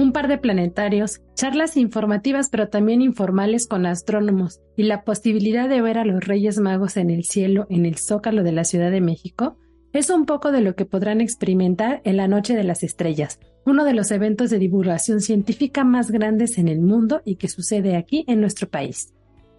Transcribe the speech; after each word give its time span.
un 0.00 0.12
par 0.12 0.28
de 0.28 0.38
planetarios, 0.38 1.20
charlas 1.34 1.76
informativas 1.76 2.48
pero 2.50 2.68
también 2.68 3.02
informales 3.02 3.66
con 3.66 3.84
astrónomos 3.86 4.60
y 4.76 4.84
la 4.84 5.04
posibilidad 5.04 5.68
de 5.68 5.82
ver 5.82 5.98
a 5.98 6.04
los 6.04 6.24
Reyes 6.24 6.58
Magos 6.58 6.96
en 6.96 7.10
el 7.10 7.24
cielo 7.24 7.66
en 7.68 7.84
el 7.84 7.96
Zócalo 7.98 8.42
de 8.42 8.52
la 8.52 8.64
Ciudad 8.64 8.90
de 8.90 9.00
México 9.00 9.58
es 9.92 10.08
un 10.08 10.24
poco 10.24 10.52
de 10.52 10.60
lo 10.60 10.74
que 10.74 10.86
podrán 10.86 11.20
experimentar 11.20 12.00
en 12.04 12.16
la 12.16 12.28
Noche 12.28 12.54
de 12.54 12.64
las 12.64 12.82
Estrellas, 12.82 13.40
uno 13.66 13.84
de 13.84 13.92
los 13.92 14.10
eventos 14.10 14.48
de 14.48 14.58
divulgación 14.58 15.20
científica 15.20 15.84
más 15.84 16.10
grandes 16.10 16.58
en 16.58 16.68
el 16.68 16.80
mundo 16.80 17.22
y 17.24 17.36
que 17.36 17.48
sucede 17.48 17.96
aquí 17.96 18.24
en 18.26 18.40
nuestro 18.40 18.68
país. 18.68 19.12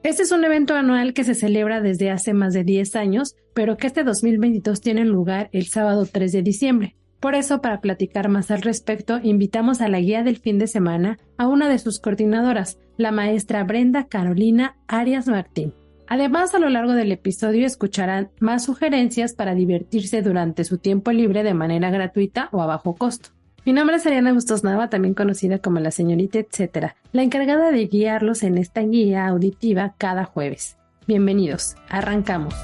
Este 0.04 0.24
es 0.24 0.32
un 0.32 0.44
evento 0.44 0.74
anual 0.74 1.14
que 1.14 1.24
se 1.24 1.36
celebra 1.36 1.82
desde 1.82 2.10
hace 2.10 2.34
más 2.34 2.54
de 2.54 2.64
10 2.64 2.96
años, 2.96 3.36
pero 3.54 3.78
que 3.78 3.86
este 3.86 4.04
2022 4.04 4.82
tiene 4.82 5.06
lugar 5.06 5.50
el 5.52 5.68
sábado 5.68 6.08
3 6.12 6.32
de 6.32 6.42
diciembre. 6.42 6.96
Por 7.22 7.36
eso, 7.36 7.62
para 7.62 7.82
platicar 7.82 8.30
más 8.30 8.50
al 8.50 8.64
respecto, 8.64 9.20
invitamos 9.22 9.80
a 9.80 9.88
la 9.88 10.00
guía 10.00 10.24
del 10.24 10.38
fin 10.38 10.58
de 10.58 10.66
semana 10.66 11.20
a 11.38 11.48
una 11.48 11.70
de 11.70 11.78
sus 11.78 12.00
coordinadoras, 12.00 12.80
la 12.98 13.12
maestra 13.12 13.64
Brenda 13.64 14.08
Carolina 14.08 14.76
Arias 14.88 15.28
Martín. 15.28 15.76
Además, 16.08 16.56
a 16.56 16.60
lo 16.60 16.68
largo 16.68 16.94
del 16.94 17.12
episodio 17.12 17.68
escucharán 17.68 18.32
más 18.40 18.66
sugerencias 18.66 19.34
para 19.34 19.54
divertirse 19.54 20.24
durante 20.24 20.64
su 20.64 20.80
tiempo 20.80 21.12
libre 21.12 21.44
de 21.44 21.54
manera 21.54 21.92
gratuita 21.92 22.50
o 22.52 22.62
a 22.64 22.66
bajo 22.66 22.96
costo. 22.96 23.30
Mi 23.66 23.72
nombre 23.72 23.98
es 23.98 24.06
Ariana 24.08 24.34
Bustos 24.34 24.64
Nava, 24.64 24.90
también 24.90 25.14
conocida 25.14 25.60
como 25.60 25.80
la 25.80 25.92
señorita 25.92 26.40
etcétera, 26.40 26.96
la 27.12 27.22
encargada 27.22 27.72
de 27.72 27.86
guiarlos 27.86 28.42
en 28.42 28.58
esta 28.58 28.82
guía 28.82 29.28
auditiva 29.28 29.94
cada 30.00 30.26
jueves. 30.26 30.76
Bienvenidos, 31.06 31.76
arrancamos. 31.88 32.56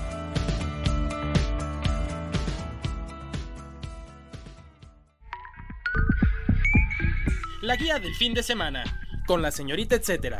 La 7.68 7.76
guía 7.76 8.00
del 8.00 8.16
fin 8.16 8.34
de 8.34 8.44
semana, 8.44 8.86
con 9.28 9.42
la 9.42 9.52
señorita 9.52 9.96
etcétera. 9.96 10.40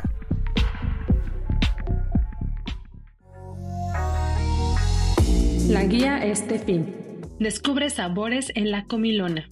La 5.68 5.84
guía 5.84 6.24
este 6.24 6.58
fin. 6.58 6.86
Descubre 7.38 7.90
sabores 7.90 8.50
en 8.54 8.70
la 8.70 8.86
comilona. 8.86 9.50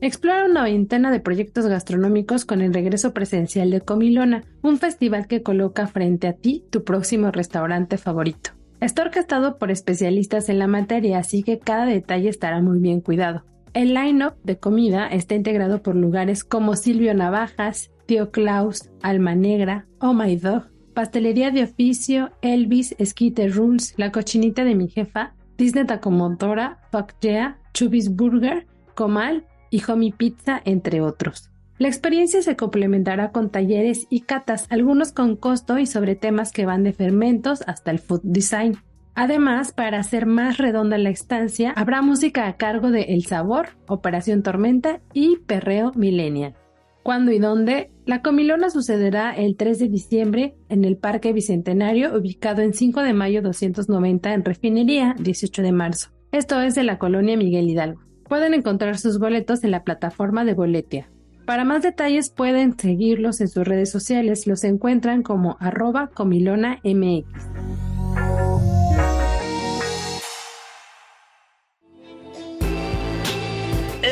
Explora 0.00 0.46
una 0.46 0.62
veintena 0.62 1.10
de 1.10 1.20
proyectos 1.20 1.66
gastronómicos 1.66 2.46
con 2.46 2.62
el 2.62 2.72
regreso 2.72 3.12
presencial 3.12 3.70
de 3.72 3.82
Comilona, 3.82 4.44
un 4.62 4.78
festival 4.78 5.26
que 5.26 5.42
coloca 5.42 5.86
frente 5.86 6.28
a 6.28 6.32
ti 6.32 6.64
tu 6.70 6.82
próximo 6.82 7.30
restaurante 7.30 7.98
favorito. 7.98 8.52
Está 8.80 9.02
orquestado 9.02 9.58
por 9.58 9.70
especialistas 9.70 10.48
en 10.48 10.58
la 10.58 10.66
materia, 10.66 11.18
así 11.18 11.42
que 11.42 11.58
cada 11.58 11.84
detalle 11.84 12.30
estará 12.30 12.62
muy 12.62 12.78
bien 12.78 13.02
cuidado. 13.02 13.44
El 13.74 13.94
line-up 13.94 14.34
de 14.44 14.58
comida 14.58 15.06
está 15.08 15.34
integrado 15.34 15.82
por 15.82 15.94
lugares 15.94 16.44
como 16.44 16.74
Silvio 16.76 17.14
Navajas, 17.14 17.90
Tío 18.06 18.30
Klaus, 18.30 18.90
Alma 19.02 19.34
Negra, 19.34 19.86
Oh 20.00 20.14
My 20.14 20.36
Dog, 20.36 20.68
Pastelería 20.94 21.50
de 21.50 21.64
Oficio, 21.64 22.32
Elvis, 22.42 22.94
Esquite 22.98 23.48
Rules, 23.48 23.94
La 23.96 24.10
Cochinita 24.10 24.64
de 24.64 24.74
mi 24.74 24.88
Jefa, 24.88 25.34
Disney 25.56 25.84
Tacomotora, 25.84 26.78
Fuck 26.90 27.14
Yeah, 27.20 27.58
Chubis 27.74 28.14
Burger, 28.14 28.66
Comal 28.94 29.46
y 29.70 29.82
Homie 29.88 30.12
Pizza, 30.12 30.60
entre 30.64 31.00
otros. 31.00 31.50
La 31.78 31.86
experiencia 31.86 32.42
se 32.42 32.56
complementará 32.56 33.30
con 33.30 33.50
talleres 33.50 34.06
y 34.10 34.22
catas, 34.22 34.66
algunos 34.70 35.12
con 35.12 35.36
costo 35.36 35.78
y 35.78 35.86
sobre 35.86 36.16
temas 36.16 36.50
que 36.50 36.66
van 36.66 36.82
de 36.82 36.92
fermentos 36.92 37.62
hasta 37.68 37.92
el 37.92 38.00
food 38.00 38.22
design. 38.24 38.78
Además, 39.20 39.72
para 39.72 39.98
hacer 39.98 40.26
más 40.26 40.58
redonda 40.58 40.96
la 40.96 41.10
estancia, 41.10 41.72
habrá 41.72 42.02
música 42.02 42.46
a 42.46 42.56
cargo 42.56 42.92
de 42.92 43.00
El 43.08 43.24
Sabor, 43.24 43.70
Operación 43.88 44.44
Tormenta 44.44 45.00
y 45.12 45.38
Perreo 45.38 45.90
Millennial. 45.96 46.54
¿Cuándo 47.02 47.32
y 47.32 47.40
dónde? 47.40 47.90
La 48.06 48.22
comilona 48.22 48.70
sucederá 48.70 49.32
el 49.32 49.56
3 49.56 49.80
de 49.80 49.88
diciembre 49.88 50.54
en 50.68 50.84
el 50.84 50.96
Parque 50.96 51.32
Bicentenario, 51.32 52.16
ubicado 52.16 52.62
en 52.62 52.74
5 52.74 53.02
de 53.02 53.12
mayo 53.12 53.42
290 53.42 54.34
en 54.34 54.44
Refinería, 54.44 55.16
18 55.18 55.62
de 55.62 55.72
marzo. 55.72 56.10
Esto 56.30 56.60
es 56.60 56.76
de 56.76 56.84
la 56.84 56.98
colonia 56.98 57.36
Miguel 57.36 57.68
Hidalgo. 57.68 58.00
Pueden 58.28 58.54
encontrar 58.54 58.98
sus 58.98 59.18
boletos 59.18 59.64
en 59.64 59.72
la 59.72 59.82
plataforma 59.82 60.44
de 60.44 60.54
Boletia. 60.54 61.10
Para 61.44 61.64
más 61.64 61.82
detalles 61.82 62.30
pueden 62.30 62.78
seguirlos 62.78 63.40
en 63.40 63.48
sus 63.48 63.66
redes 63.66 63.90
sociales, 63.90 64.46
los 64.46 64.62
encuentran 64.62 65.24
como 65.24 65.56
arroba 65.58 66.06
comilona 66.14 66.78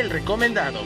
Recomendado. 0.09 0.81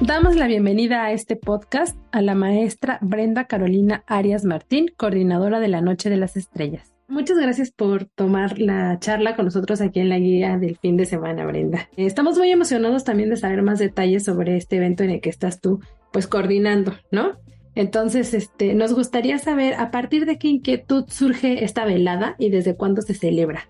Damos 0.00 0.36
la 0.36 0.46
bienvenida 0.46 1.04
a 1.04 1.12
este 1.12 1.36
podcast 1.36 1.96
a 2.12 2.20
la 2.20 2.34
maestra 2.34 2.98
Brenda 3.00 3.44
Carolina 3.46 4.04
Arias 4.06 4.44
Martín, 4.44 4.92
coordinadora 4.96 5.60
de 5.60 5.68
la 5.68 5.80
Noche 5.80 6.10
de 6.10 6.16
las 6.16 6.36
Estrellas. 6.36 6.94
Muchas 7.08 7.38
gracias 7.38 7.70
por 7.70 8.06
tomar 8.06 8.58
la 8.58 8.98
charla 8.98 9.36
con 9.36 9.44
nosotros 9.44 9.80
aquí 9.80 10.00
en 10.00 10.08
la 10.08 10.18
guía 10.18 10.58
del 10.58 10.76
fin 10.76 10.96
de 10.96 11.06
semana, 11.06 11.46
Brenda. 11.46 11.88
Estamos 11.96 12.38
muy 12.38 12.50
emocionados 12.50 13.04
también 13.04 13.30
de 13.30 13.36
saber 13.36 13.62
más 13.62 13.78
detalles 13.78 14.24
sobre 14.24 14.56
este 14.56 14.76
evento 14.76 15.04
en 15.04 15.10
el 15.10 15.20
que 15.20 15.30
estás 15.30 15.60
tú, 15.60 15.80
pues 16.12 16.26
coordinando, 16.26 16.94
¿no? 17.10 17.38
Entonces, 17.74 18.34
este, 18.34 18.74
nos 18.74 18.92
gustaría 18.92 19.38
saber 19.38 19.74
a 19.74 19.90
partir 19.90 20.26
de 20.26 20.38
qué 20.38 20.48
inquietud 20.48 21.04
surge 21.08 21.64
esta 21.64 21.84
velada 21.84 22.36
y 22.38 22.50
desde 22.50 22.76
cuándo 22.76 23.02
se 23.02 23.14
celebra. 23.14 23.68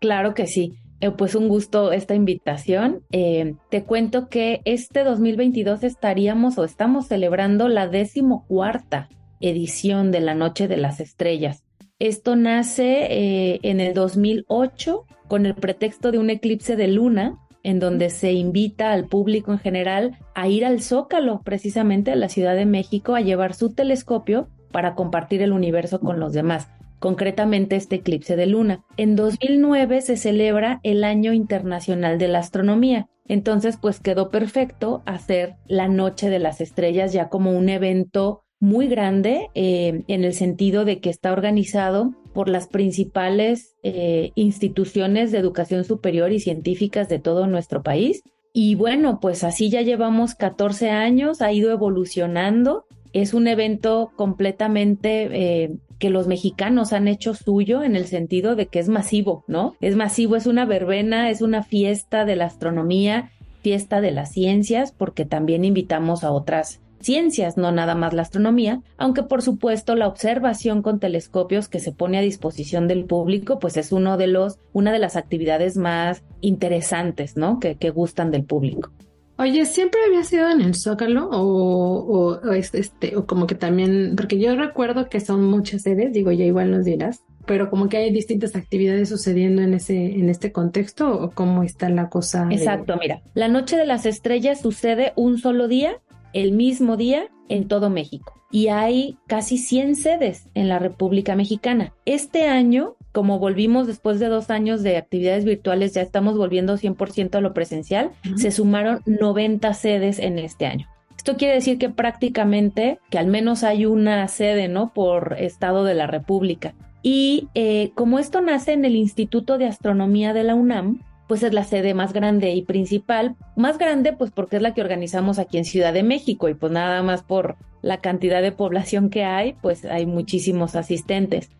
Claro 0.00 0.34
que 0.34 0.46
sí. 0.46 0.74
Eh, 1.00 1.10
pues 1.10 1.34
un 1.34 1.48
gusto 1.48 1.90
esta 1.92 2.14
invitación. 2.14 3.02
Eh, 3.10 3.54
te 3.70 3.82
cuento 3.82 4.28
que 4.28 4.60
este 4.64 5.02
2022 5.02 5.82
estaríamos 5.82 6.58
o 6.58 6.64
estamos 6.64 7.08
celebrando 7.08 7.68
la 7.68 7.88
decimocuarta 7.88 9.08
edición 9.40 10.12
de 10.12 10.20
la 10.20 10.34
Noche 10.34 10.68
de 10.68 10.76
las 10.76 11.00
Estrellas. 11.00 11.64
Esto 11.98 12.36
nace 12.36 13.06
eh, 13.10 13.60
en 13.62 13.80
el 13.80 13.94
2008 13.94 15.04
con 15.26 15.46
el 15.46 15.54
pretexto 15.54 16.12
de 16.12 16.18
un 16.18 16.30
eclipse 16.30 16.76
de 16.76 16.88
luna 16.88 17.38
en 17.62 17.78
donde 17.78 18.10
se 18.10 18.32
invita 18.32 18.92
al 18.92 19.06
público 19.06 19.52
en 19.52 19.58
general 19.58 20.18
a 20.34 20.48
ir 20.48 20.64
al 20.64 20.82
Zócalo, 20.82 21.42
precisamente 21.42 22.12
a 22.12 22.16
la 22.16 22.28
Ciudad 22.28 22.54
de 22.54 22.66
México, 22.66 23.14
a 23.14 23.20
llevar 23.20 23.54
su 23.54 23.72
telescopio 23.72 24.48
para 24.70 24.94
compartir 24.94 25.42
el 25.42 25.52
universo 25.52 26.00
con 26.00 26.18
los 26.18 26.32
demás 26.32 26.68
concretamente 27.02 27.74
este 27.74 27.96
eclipse 27.96 28.36
de 28.36 28.46
luna. 28.46 28.84
En 28.96 29.16
2009 29.16 30.00
se 30.02 30.16
celebra 30.16 30.78
el 30.84 31.02
Año 31.02 31.32
Internacional 31.32 32.16
de 32.16 32.28
la 32.28 32.38
Astronomía. 32.38 33.08
Entonces, 33.26 33.76
pues 33.76 33.98
quedó 33.98 34.30
perfecto 34.30 35.02
hacer 35.04 35.56
la 35.66 35.88
Noche 35.88 36.30
de 36.30 36.38
las 36.38 36.60
Estrellas 36.60 37.12
ya 37.12 37.28
como 37.28 37.58
un 37.58 37.68
evento 37.68 38.44
muy 38.62 38.86
grande 38.86 39.50
eh, 39.56 40.04
en 40.06 40.22
el 40.22 40.34
sentido 40.34 40.84
de 40.84 41.00
que 41.00 41.10
está 41.10 41.32
organizado 41.32 42.14
por 42.32 42.48
las 42.48 42.68
principales 42.68 43.74
eh, 43.82 44.30
instituciones 44.36 45.32
de 45.32 45.38
educación 45.38 45.82
superior 45.84 46.30
y 46.30 46.38
científicas 46.38 47.08
de 47.08 47.18
todo 47.18 47.48
nuestro 47.48 47.82
país. 47.82 48.22
Y 48.52 48.76
bueno, 48.76 49.18
pues 49.20 49.42
así 49.42 49.68
ya 49.68 49.82
llevamos 49.82 50.36
14 50.36 50.90
años, 50.90 51.42
ha 51.42 51.50
ido 51.50 51.72
evolucionando. 51.72 52.84
Es 53.12 53.34
un 53.34 53.48
evento 53.48 54.12
completamente 54.14 55.28
eh, 55.32 55.72
que 55.98 56.10
los 56.10 56.28
mexicanos 56.28 56.92
han 56.92 57.08
hecho 57.08 57.34
suyo 57.34 57.82
en 57.82 57.96
el 57.96 58.06
sentido 58.06 58.54
de 58.54 58.66
que 58.66 58.78
es 58.78 58.88
masivo, 58.88 59.42
¿no? 59.48 59.74
Es 59.80 59.96
masivo, 59.96 60.36
es 60.36 60.46
una 60.46 60.66
verbena, 60.66 61.30
es 61.30 61.42
una 61.42 61.64
fiesta 61.64 62.24
de 62.24 62.36
la 62.36 62.44
astronomía, 62.44 63.32
fiesta 63.60 64.00
de 64.00 64.12
las 64.12 64.30
ciencias, 64.30 64.92
porque 64.92 65.24
también 65.24 65.64
invitamos 65.64 66.22
a 66.22 66.30
otras 66.30 66.81
ciencias, 67.02 67.56
no 67.56 67.72
nada 67.72 67.94
más 67.94 68.12
la 68.12 68.22
astronomía, 68.22 68.80
aunque 68.96 69.22
por 69.22 69.42
supuesto 69.42 69.94
la 69.94 70.08
observación 70.08 70.82
con 70.82 71.00
telescopios 71.00 71.68
que 71.68 71.80
se 71.80 71.92
pone 71.92 72.18
a 72.18 72.22
disposición 72.22 72.88
del 72.88 73.04
público, 73.04 73.58
pues 73.58 73.76
es 73.76 73.92
uno 73.92 74.16
de 74.16 74.28
los, 74.28 74.58
una 74.72 74.92
de 74.92 74.98
las 74.98 75.16
actividades 75.16 75.76
más 75.76 76.22
interesantes, 76.40 77.36
¿no? 77.36 77.60
Que, 77.60 77.76
que 77.76 77.90
gustan 77.90 78.30
del 78.30 78.44
público. 78.44 78.90
Oye, 79.38 79.64
¿siempre 79.64 79.98
había 80.06 80.22
sido 80.22 80.48
en 80.50 80.60
el 80.60 80.74
Zócalo 80.74 81.28
o, 81.32 82.38
o, 82.38 82.52
este, 82.52 83.16
o 83.16 83.26
como 83.26 83.46
que 83.46 83.54
también, 83.54 84.14
porque 84.16 84.38
yo 84.38 84.54
recuerdo 84.54 85.08
que 85.08 85.20
son 85.20 85.44
muchas 85.44 85.82
sedes, 85.82 86.12
digo, 86.12 86.30
ya 86.30 86.44
igual 86.44 86.70
nos 86.70 86.84
dirás, 86.84 87.24
pero 87.46 87.70
como 87.70 87.88
que 87.88 87.96
hay 87.96 88.12
distintas 88.12 88.54
actividades 88.54 89.08
sucediendo 89.08 89.62
en 89.62 89.74
ese, 89.74 89.96
en 89.96 90.28
este 90.28 90.52
contexto 90.52 91.10
o 91.20 91.30
cómo 91.30 91.62
está 91.64 91.88
la 91.88 92.08
cosa. 92.08 92.46
Exacto, 92.50 92.96
mira, 93.00 93.22
la 93.34 93.48
Noche 93.48 93.76
de 93.76 93.86
las 93.86 94.06
Estrellas 94.06 94.60
sucede 94.60 95.12
un 95.16 95.38
solo 95.38 95.66
día, 95.66 96.00
el 96.32 96.52
mismo 96.52 96.96
día 96.96 97.28
en 97.48 97.68
todo 97.68 97.90
México. 97.90 98.34
Y 98.50 98.68
hay 98.68 99.16
casi 99.26 99.58
100 99.58 99.96
sedes 99.96 100.48
en 100.54 100.68
la 100.68 100.78
República 100.78 101.36
Mexicana. 101.36 101.94
Este 102.04 102.46
año 102.46 102.96
como 103.12 103.38
volvimos 103.38 103.86
después 103.86 104.18
de 104.18 104.28
dos 104.28 104.50
años 104.50 104.82
de 104.82 104.96
actividades 104.96 105.44
virtuales, 105.44 105.94
ya 105.94 106.00
estamos 106.00 106.36
volviendo 106.36 106.76
100% 106.76 107.34
a 107.36 107.40
lo 107.40 107.52
presencial, 107.52 108.10
se 108.36 108.50
sumaron 108.50 109.02
90 109.04 109.72
sedes 109.74 110.18
en 110.18 110.38
este 110.38 110.66
año. 110.66 110.88
Esto 111.16 111.36
quiere 111.36 111.54
decir 111.54 111.78
que 111.78 111.90
prácticamente, 111.90 112.98
que 113.10 113.18
al 113.18 113.26
menos 113.26 113.62
hay 113.62 113.86
una 113.86 114.26
sede, 114.28 114.68
¿no? 114.68 114.92
Por 114.92 115.36
estado 115.38 115.84
de 115.84 115.94
la 115.94 116.06
República. 116.06 116.74
Y 117.02 117.48
eh, 117.54 117.92
como 117.94 118.18
esto 118.18 118.40
nace 118.40 118.72
en 118.72 118.84
el 118.84 118.96
Instituto 118.96 119.58
de 119.58 119.66
Astronomía 119.66 120.32
de 120.32 120.44
la 120.44 120.54
UNAM, 120.54 121.00
pues 121.28 121.42
es 121.42 121.52
la 121.52 121.64
sede 121.64 121.94
más 121.94 122.12
grande 122.12 122.52
y 122.52 122.62
principal. 122.62 123.36
Más 123.56 123.78
grande, 123.78 124.12
pues 124.12 124.30
porque 124.30 124.56
es 124.56 124.62
la 124.62 124.74
que 124.74 124.80
organizamos 124.80 125.38
aquí 125.38 125.58
en 125.58 125.64
Ciudad 125.64 125.92
de 125.92 126.02
México 126.02 126.48
y 126.48 126.54
pues 126.54 126.72
nada 126.72 127.02
más 127.02 127.22
por 127.22 127.56
la 127.80 128.00
cantidad 128.00 128.42
de 128.42 128.52
población 128.52 129.10
que 129.10 129.24
hay, 129.24 129.54
pues 129.54 129.84
hay 129.84 130.06
muchísimos 130.06 130.76
asistentes. 130.76 131.50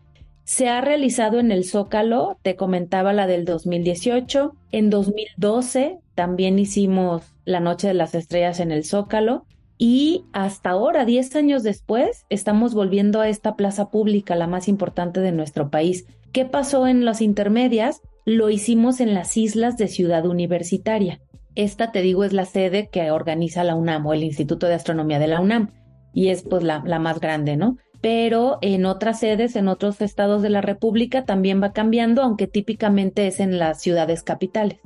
Se 0.45 0.69
ha 0.69 0.81
realizado 0.81 1.39
en 1.39 1.53
el 1.53 1.65
Zócalo, 1.65 2.39
te 2.43 2.57
comentaba 2.57 3.13
la 3.13 3.27
del 3.27 3.45
2018, 3.45 4.55
en 4.73 4.91
2012 4.91 5.99
también 6.15 6.59
hicimos 6.59 7.23
la 7.45 7.61
Noche 7.61 7.89
de 7.89 7.95
las 7.95 8.15
Estrellas 8.15 8.61
en 8.61 8.73
el 8.73 8.85
Zócalo 8.85 9.47
y 9.79 10.27
hasta 10.33 10.71
ahora, 10.71 11.05
10 11.05 11.35
años 11.37 11.63
después, 11.63 12.25
estamos 12.29 12.75
volviendo 12.75 13.21
a 13.21 13.29
esta 13.29 13.57
plaza 13.57 13.91
pública, 13.91 14.37
la 14.37 14.47
más 14.47 14.69
importante 14.69 15.21
de 15.21 15.33
nuestro 15.33 15.71
país. 15.71 16.07
¿Qué 16.33 16.45
pasó 16.45 16.87
en 16.87 17.05
las 17.05 17.21
intermedias? 17.21 18.01
Lo 18.25 18.51
hicimos 18.51 19.01
en 19.01 19.15
las 19.15 19.37
islas 19.37 19.77
de 19.77 19.89
Ciudad 19.89 20.27
Universitaria. 20.27 21.21
Esta, 21.55 21.93
te 21.93 22.03
digo, 22.03 22.25
es 22.25 22.33
la 22.33 22.45
sede 22.45 22.89
que 22.91 23.11
organiza 23.11 23.65
la 23.65 23.75
UNAM 23.75 24.07
o 24.07 24.15
el 24.15 24.23
Instituto 24.23 24.67
de 24.67 24.75
Astronomía 24.75 25.19
de 25.19 25.29
la 25.29 25.41
UNAM 25.41 25.71
y 26.15 26.29
es 26.29 26.43
pues 26.43 26.63
la, 26.63 26.83
la 26.87 26.99
más 26.99 27.21
grande, 27.21 27.57
¿no? 27.57 27.77
pero 28.03 28.59
en 28.61 28.85
otras 28.85 29.21
sedes, 29.21 29.57
en 29.57 29.69
otros 29.69 30.03
estados 30.03 30.43
de 30.43 30.51
la 30.51 30.61
República 30.61 31.25
también 31.25 31.63
va 31.63 31.73
cambiando, 31.73 32.21
aunque 32.23 32.49
típicamente 32.49 33.29
es 33.29 33.41
en 33.41 33.59
las 33.59 33.81
ciudades 33.81 34.25
capitales. 34.25 34.81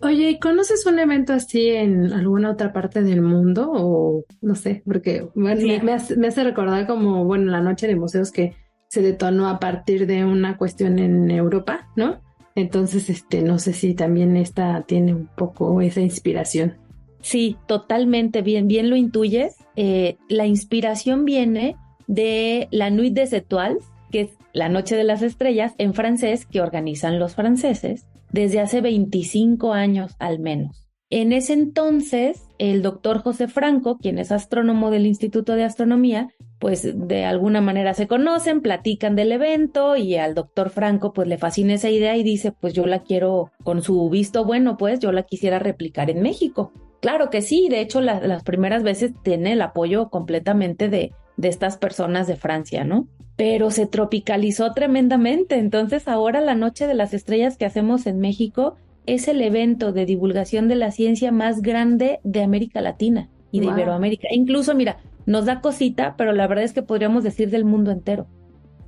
Oye, 0.00 0.30
¿y 0.30 0.38
conoces 0.38 0.86
un 0.86 1.00
evento 1.00 1.32
así 1.32 1.70
en 1.70 2.12
alguna 2.12 2.52
otra 2.52 2.72
parte 2.72 3.02
del 3.02 3.22
mundo? 3.22 3.72
O 3.72 4.24
no 4.42 4.54
sé, 4.54 4.82
porque 4.84 5.28
bueno, 5.34 5.62
me, 5.82 5.92
hace, 5.92 6.44
recordar 6.44 6.86
como, 6.86 7.24
bueno, 7.24 7.50
la 7.50 7.60
noche 7.60 7.88
de 7.88 7.96
museos 7.96 8.30
que 8.30 8.54
se 8.88 9.02
detonó 9.02 9.48
a 9.48 9.58
partir 9.58 10.06
de 10.06 10.24
una 10.24 10.56
cuestión 10.56 10.98
en 10.98 11.30
Europa, 11.30 11.88
¿no? 11.96 12.20
Entonces, 12.54 13.08
este, 13.10 13.42
no 13.42 13.58
sé 13.58 13.72
si 13.72 13.94
también 13.94 14.36
esta 14.36 14.82
tiene 14.82 15.14
un 15.14 15.26
poco 15.26 15.80
esa 15.80 16.00
inspiración. 16.00 16.76
Sí, 17.20 17.56
totalmente 17.66 18.42
bien, 18.42 18.68
bien 18.68 18.90
lo 18.90 18.96
intuyes. 18.96 19.56
Eh, 19.76 20.16
la 20.28 20.46
inspiración 20.46 21.24
viene 21.24 21.76
de 22.06 22.68
la 22.70 22.90
Nuit 22.90 23.14
des 23.14 23.32
Étoiles, 23.32 23.84
que 24.10 24.20
es 24.22 24.30
la 24.52 24.68
Noche 24.68 24.96
de 24.96 25.04
las 25.04 25.22
Estrellas 25.22 25.74
en 25.78 25.94
francés 25.94 26.46
que 26.46 26.60
organizan 26.60 27.18
los 27.18 27.34
franceses 27.34 28.06
desde 28.32 28.60
hace 28.60 28.80
25 28.80 29.72
años 29.72 30.14
al 30.18 30.38
menos. 30.38 30.88
En 31.10 31.32
ese 31.32 31.54
entonces, 31.54 32.42
el 32.58 32.82
doctor 32.82 33.18
José 33.22 33.48
Franco, 33.48 33.96
quien 33.96 34.18
es 34.18 34.30
astrónomo 34.30 34.90
del 34.90 35.06
Instituto 35.06 35.54
de 35.54 35.64
Astronomía, 35.64 36.28
pues 36.58 36.88
de 37.08 37.24
alguna 37.24 37.60
manera 37.60 37.94
se 37.94 38.08
conocen, 38.08 38.60
platican 38.60 39.14
del 39.14 39.32
evento 39.32 39.96
y 39.96 40.16
al 40.16 40.34
doctor 40.34 40.70
Franco 40.70 41.12
pues 41.12 41.28
le 41.28 41.38
fascina 41.38 41.74
esa 41.74 41.90
idea 41.90 42.16
y 42.16 42.22
dice, 42.22 42.52
pues 42.52 42.74
yo 42.74 42.86
la 42.86 43.02
quiero, 43.02 43.52
con 43.62 43.82
su 43.82 44.08
visto 44.10 44.44
bueno, 44.44 44.76
pues 44.76 44.98
yo 44.98 45.12
la 45.12 45.22
quisiera 45.22 45.58
replicar 45.58 46.10
en 46.10 46.22
México. 46.22 46.72
Claro 47.00 47.30
que 47.30 47.42
sí, 47.42 47.68
de 47.68 47.80
hecho 47.80 48.00
las 48.00 48.42
primeras 48.42 48.82
veces 48.82 49.12
tiene 49.22 49.52
el 49.52 49.62
apoyo 49.62 50.08
completamente 50.10 50.88
de, 50.88 51.12
de 51.36 51.48
estas 51.48 51.76
personas 51.76 52.26
de 52.26 52.36
Francia, 52.36 52.84
¿no? 52.84 53.06
Pero 53.36 53.70
se 53.70 53.86
tropicalizó 53.86 54.72
tremendamente, 54.72 55.58
entonces 55.58 56.08
ahora 56.08 56.40
la 56.40 56.56
Noche 56.56 56.88
de 56.88 56.94
las 56.94 57.14
Estrellas 57.14 57.56
que 57.56 57.66
hacemos 57.66 58.06
en 58.06 58.18
México 58.18 58.76
es 59.06 59.28
el 59.28 59.40
evento 59.40 59.92
de 59.92 60.06
divulgación 60.06 60.66
de 60.66 60.74
la 60.74 60.90
ciencia 60.90 61.30
más 61.30 61.62
grande 61.62 62.18
de 62.24 62.42
América 62.42 62.80
Latina 62.80 63.30
y 63.52 63.60
de 63.60 63.66
Iberoamérica. 63.66 64.28
incluso, 64.32 64.74
mira, 64.74 64.98
nos 65.28 65.44
da 65.44 65.60
cosita, 65.60 66.14
pero 66.16 66.32
la 66.32 66.46
verdad 66.46 66.64
es 66.64 66.72
que 66.72 66.82
podríamos 66.82 67.22
decir 67.22 67.50
del 67.50 67.66
mundo 67.66 67.90
entero, 67.90 68.26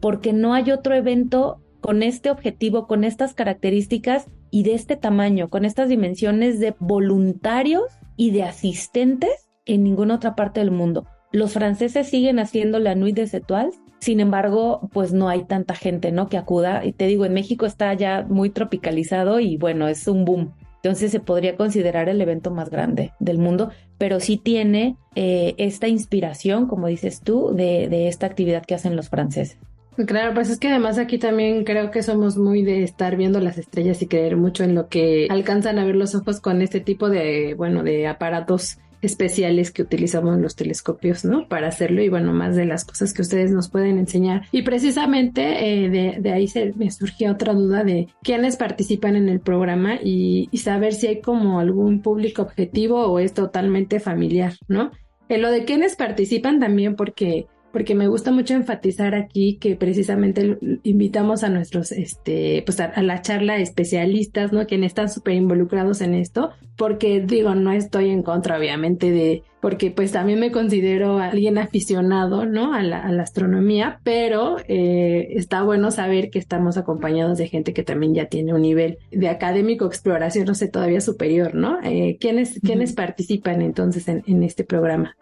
porque 0.00 0.32
no 0.32 0.54
hay 0.54 0.70
otro 0.70 0.94
evento 0.94 1.60
con 1.82 2.02
este 2.02 2.30
objetivo, 2.30 2.86
con 2.86 3.04
estas 3.04 3.34
características 3.34 4.26
y 4.50 4.62
de 4.62 4.72
este 4.72 4.96
tamaño, 4.96 5.50
con 5.50 5.66
estas 5.66 5.90
dimensiones 5.90 6.58
de 6.58 6.74
voluntarios 6.78 7.82
y 8.16 8.30
de 8.30 8.44
asistentes 8.44 9.50
en 9.66 9.84
ninguna 9.84 10.14
otra 10.14 10.34
parte 10.34 10.60
del 10.60 10.70
mundo. 10.70 11.06
Los 11.30 11.52
franceses 11.52 12.08
siguen 12.08 12.38
haciendo 12.38 12.78
la 12.78 12.94
Nuit 12.94 13.16
des 13.16 13.34
Étoiles, 13.34 13.78
sin 13.98 14.18
embargo, 14.18 14.88
pues 14.94 15.12
no 15.12 15.28
hay 15.28 15.44
tanta 15.44 15.74
gente, 15.74 16.10
¿no? 16.10 16.30
Que 16.30 16.38
acuda. 16.38 16.86
Y 16.86 16.92
te 16.92 17.06
digo, 17.06 17.26
en 17.26 17.34
México 17.34 17.66
está 17.66 17.92
ya 17.92 18.24
muy 18.26 18.48
tropicalizado 18.48 19.40
y 19.40 19.58
bueno, 19.58 19.88
es 19.88 20.08
un 20.08 20.24
boom. 20.24 20.54
Entonces 20.82 21.10
se 21.10 21.20
podría 21.20 21.56
considerar 21.56 22.08
el 22.08 22.20
evento 22.20 22.50
más 22.50 22.70
grande 22.70 23.12
del 23.20 23.38
mundo, 23.38 23.70
pero 23.98 24.18
sí 24.18 24.38
tiene 24.38 24.96
eh, 25.14 25.54
esta 25.58 25.88
inspiración, 25.88 26.66
como 26.66 26.86
dices 26.86 27.20
tú, 27.20 27.52
de, 27.54 27.88
de 27.88 28.08
esta 28.08 28.26
actividad 28.26 28.64
que 28.64 28.74
hacen 28.74 28.96
los 28.96 29.10
franceses. 29.10 29.58
Claro, 30.06 30.32
pues 30.32 30.48
es 30.48 30.58
que 30.58 30.68
además 30.68 30.98
aquí 30.98 31.18
también 31.18 31.64
creo 31.64 31.90
que 31.90 32.02
somos 32.02 32.38
muy 32.38 32.62
de 32.62 32.82
estar 32.82 33.16
viendo 33.16 33.40
las 33.40 33.58
estrellas 33.58 34.00
y 34.00 34.06
creer 34.06 34.36
mucho 34.36 34.64
en 34.64 34.74
lo 34.74 34.88
que 34.88 35.26
alcanzan 35.28 35.78
a 35.78 35.84
ver 35.84 35.96
los 35.96 36.14
ojos 36.14 36.40
con 36.40 36.62
este 36.62 36.80
tipo 36.80 37.10
de, 37.10 37.54
bueno, 37.54 37.82
de 37.82 38.06
aparatos 38.06 38.78
especiales 39.02 39.70
que 39.70 39.82
utilizamos 39.82 40.38
los 40.38 40.56
telescopios, 40.56 41.24
¿no? 41.24 41.48
Para 41.48 41.68
hacerlo 41.68 42.02
y 42.02 42.08
bueno, 42.08 42.32
más 42.32 42.56
de 42.56 42.66
las 42.66 42.84
cosas 42.84 43.12
que 43.12 43.22
ustedes 43.22 43.50
nos 43.50 43.68
pueden 43.68 43.98
enseñar. 43.98 44.42
Y 44.52 44.62
precisamente 44.62 45.84
eh, 45.84 46.18
de, 46.20 46.32
ahí 46.32 46.48
se 46.48 46.72
me 46.76 46.90
surgió 46.90 47.32
otra 47.32 47.54
duda 47.54 47.84
de 47.84 48.08
quiénes 48.22 48.56
participan 48.56 49.16
en 49.16 49.28
el 49.28 49.40
programa 49.40 49.96
y, 50.02 50.48
y, 50.50 50.58
saber 50.58 50.92
si 50.92 51.06
hay 51.06 51.20
como 51.20 51.60
algún 51.60 52.02
público 52.02 52.42
objetivo 52.42 53.06
o 53.06 53.18
es 53.18 53.32
totalmente 53.32 54.00
familiar, 54.00 54.54
¿no? 54.68 54.90
En 55.28 55.42
lo 55.42 55.50
de 55.50 55.64
quiénes 55.64 55.96
participan 55.96 56.58
también 56.58 56.96
porque 56.96 57.46
porque 57.72 57.94
me 57.94 58.08
gusta 58.08 58.32
mucho 58.32 58.54
enfatizar 58.54 59.14
aquí 59.14 59.56
que 59.58 59.76
precisamente 59.76 60.58
invitamos 60.82 61.44
a 61.44 61.48
nuestros, 61.48 61.92
este, 61.92 62.62
pues 62.66 62.80
a, 62.80 63.00
la 63.02 63.22
charla 63.22 63.58
especialistas, 63.58 64.52
¿no? 64.52 64.66
Quienes 64.66 64.88
están 64.88 65.08
súper 65.08 65.34
involucrados 65.34 66.00
en 66.00 66.14
esto, 66.14 66.50
porque 66.76 67.20
digo, 67.20 67.54
no 67.54 67.72
estoy 67.72 68.10
en 68.10 68.22
contra, 68.22 68.58
obviamente, 68.58 69.10
de, 69.10 69.44
porque 69.60 69.90
pues 69.90 70.12
también 70.12 70.40
me 70.40 70.50
considero 70.50 71.18
alguien 71.18 71.58
aficionado, 71.58 72.44
¿no? 72.44 72.74
A 72.74 72.82
la, 72.82 73.20
astronomía, 73.20 74.00
pero 74.02 74.56
eh, 74.66 75.28
está 75.36 75.62
bueno 75.62 75.90
saber 75.90 76.30
que 76.30 76.38
estamos 76.38 76.76
acompañados 76.76 77.38
de 77.38 77.48
gente 77.48 77.72
que 77.74 77.82
también 77.82 78.14
ya 78.14 78.26
tiene 78.26 78.54
un 78.54 78.62
nivel 78.62 78.98
de 79.12 79.28
académico 79.28 79.86
exploración, 79.86 80.46
no 80.46 80.54
sé, 80.54 80.68
todavía 80.68 81.00
superior, 81.00 81.54
¿no? 81.54 81.78
Eh, 81.84 82.16
¿quiénes, 82.18 82.92
participan 82.94 83.62
entonces 83.62 84.08
en, 84.08 84.24
en 84.26 84.42
este 84.42 84.64
programa? 84.64 85.16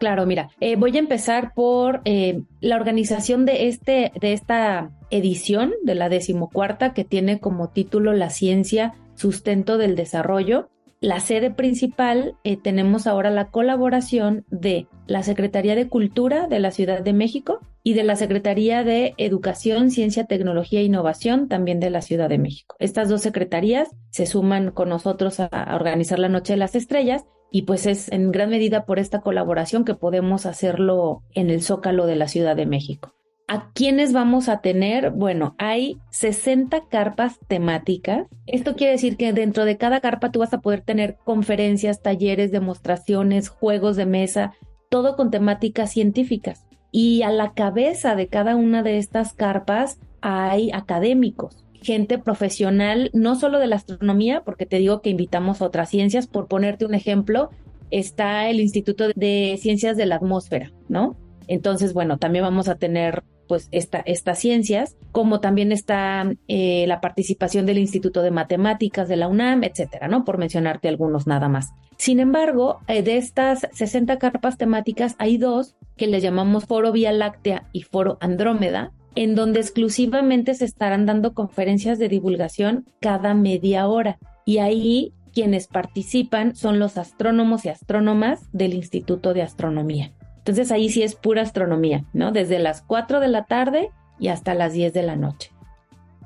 Claro, 0.00 0.24
mira, 0.24 0.48
eh, 0.60 0.76
voy 0.76 0.96
a 0.96 0.98
empezar 0.98 1.52
por 1.52 2.00
eh, 2.06 2.40
la 2.62 2.76
organización 2.76 3.44
de, 3.44 3.68
este, 3.68 4.12
de 4.18 4.32
esta 4.32 4.92
edición 5.10 5.74
de 5.82 5.94
la 5.94 6.08
decimocuarta 6.08 6.94
que 6.94 7.04
tiene 7.04 7.38
como 7.38 7.68
título 7.68 8.14
La 8.14 8.30
ciencia, 8.30 8.94
sustento 9.14 9.76
del 9.76 9.96
desarrollo. 9.96 10.70
La 11.02 11.20
sede 11.20 11.50
principal 11.50 12.34
eh, 12.44 12.56
tenemos 12.56 13.06
ahora 13.06 13.28
la 13.28 13.50
colaboración 13.50 14.46
de 14.48 14.86
la 15.06 15.22
Secretaría 15.22 15.74
de 15.74 15.88
Cultura 15.88 16.46
de 16.46 16.60
la 16.60 16.70
Ciudad 16.70 17.02
de 17.02 17.12
México 17.12 17.60
y 17.82 17.92
de 17.92 18.02
la 18.02 18.16
Secretaría 18.16 18.84
de 18.84 19.12
Educación, 19.18 19.90
Ciencia, 19.90 20.24
Tecnología 20.24 20.80
e 20.80 20.84
Innovación 20.84 21.46
también 21.46 21.78
de 21.78 21.90
la 21.90 22.00
Ciudad 22.00 22.30
de 22.30 22.38
México. 22.38 22.74
Estas 22.78 23.10
dos 23.10 23.20
secretarías 23.20 23.90
se 24.08 24.24
suman 24.24 24.70
con 24.70 24.88
nosotros 24.88 25.40
a 25.40 25.50
organizar 25.74 26.18
la 26.18 26.30
Noche 26.30 26.54
de 26.54 26.58
las 26.58 26.74
Estrellas 26.74 27.26
y 27.50 27.62
pues 27.62 27.86
es 27.86 28.10
en 28.12 28.30
gran 28.30 28.50
medida 28.50 28.84
por 28.84 28.98
esta 28.98 29.20
colaboración 29.20 29.84
que 29.84 29.94
podemos 29.94 30.46
hacerlo 30.46 31.22
en 31.34 31.50
el 31.50 31.62
Zócalo 31.62 32.06
de 32.06 32.16
la 32.16 32.28
Ciudad 32.28 32.56
de 32.56 32.66
México. 32.66 33.12
¿A 33.48 33.72
quiénes 33.72 34.12
vamos 34.12 34.48
a 34.48 34.60
tener? 34.60 35.10
Bueno, 35.10 35.56
hay 35.58 35.98
60 36.10 36.84
carpas 36.88 37.40
temáticas. 37.48 38.28
Esto 38.46 38.76
quiere 38.76 38.92
decir 38.92 39.16
que 39.16 39.32
dentro 39.32 39.64
de 39.64 39.76
cada 39.76 40.00
carpa 40.00 40.30
tú 40.30 40.38
vas 40.38 40.54
a 40.54 40.60
poder 40.60 40.82
tener 40.82 41.16
conferencias, 41.24 42.00
talleres, 42.00 42.52
demostraciones, 42.52 43.48
juegos 43.48 43.96
de 43.96 44.06
mesa, 44.06 44.54
todo 44.88 45.16
con 45.16 45.32
temáticas 45.32 45.90
científicas. 45.90 46.64
Y 46.92 47.22
a 47.22 47.30
la 47.30 47.52
cabeza 47.52 48.14
de 48.14 48.28
cada 48.28 48.54
una 48.54 48.84
de 48.84 48.98
estas 48.98 49.32
carpas 49.32 49.98
hay 50.20 50.70
académicos 50.70 51.64
gente 51.82 52.18
profesional, 52.18 53.10
no 53.12 53.36
solo 53.36 53.58
de 53.58 53.66
la 53.66 53.76
astronomía, 53.76 54.42
porque 54.44 54.66
te 54.66 54.78
digo 54.78 55.00
que 55.00 55.10
invitamos 55.10 55.62
otras 55.62 55.88
ciencias, 55.88 56.26
por 56.26 56.46
ponerte 56.48 56.84
un 56.84 56.94
ejemplo, 56.94 57.50
está 57.90 58.48
el 58.48 58.60
Instituto 58.60 59.08
de 59.14 59.58
Ciencias 59.60 59.96
de 59.96 60.06
la 60.06 60.16
Atmósfera, 60.16 60.72
¿no? 60.88 61.16
Entonces, 61.48 61.92
bueno, 61.92 62.18
también 62.18 62.44
vamos 62.44 62.68
a 62.68 62.76
tener 62.76 63.24
pues 63.48 63.68
esta, 63.72 63.98
estas 63.98 64.38
ciencias, 64.38 64.96
como 65.10 65.40
también 65.40 65.72
está 65.72 66.32
eh, 66.46 66.84
la 66.86 67.00
participación 67.00 67.66
del 67.66 67.78
Instituto 67.78 68.22
de 68.22 68.30
Matemáticas 68.30 69.08
de 69.08 69.16
la 69.16 69.26
UNAM, 69.26 69.64
etcétera, 69.64 70.06
¿no? 70.06 70.24
Por 70.24 70.38
mencionarte 70.38 70.86
algunos 70.86 71.26
nada 71.26 71.48
más. 71.48 71.70
Sin 71.96 72.20
embargo, 72.20 72.78
eh, 72.86 73.02
de 73.02 73.16
estas 73.16 73.66
60 73.72 74.18
carpas 74.18 74.56
temáticas, 74.56 75.16
hay 75.18 75.36
dos 75.36 75.74
que 75.96 76.06
le 76.06 76.20
llamamos 76.20 76.66
Foro 76.66 76.92
Vía 76.92 77.10
Láctea 77.10 77.68
y 77.72 77.82
Foro 77.82 78.18
Andrómeda, 78.20 78.92
en 79.14 79.34
donde 79.34 79.60
exclusivamente 79.60 80.54
se 80.54 80.64
estarán 80.64 81.06
dando 81.06 81.34
conferencias 81.34 81.98
de 81.98 82.08
divulgación 82.08 82.86
cada 83.00 83.34
media 83.34 83.86
hora. 83.88 84.18
Y 84.44 84.58
ahí 84.58 85.12
quienes 85.32 85.66
participan 85.66 86.54
son 86.54 86.78
los 86.78 86.98
astrónomos 86.98 87.64
y 87.64 87.68
astrónomas 87.68 88.48
del 88.52 88.74
Instituto 88.74 89.34
de 89.34 89.42
Astronomía. 89.42 90.12
Entonces 90.38 90.72
ahí 90.72 90.88
sí 90.88 91.02
es 91.02 91.14
pura 91.14 91.42
astronomía, 91.42 92.04
¿no? 92.12 92.32
Desde 92.32 92.58
las 92.58 92.82
4 92.82 93.20
de 93.20 93.28
la 93.28 93.44
tarde 93.44 93.90
y 94.18 94.28
hasta 94.28 94.54
las 94.54 94.72
10 94.72 94.92
de 94.92 95.02
la 95.02 95.16
noche. 95.16 95.50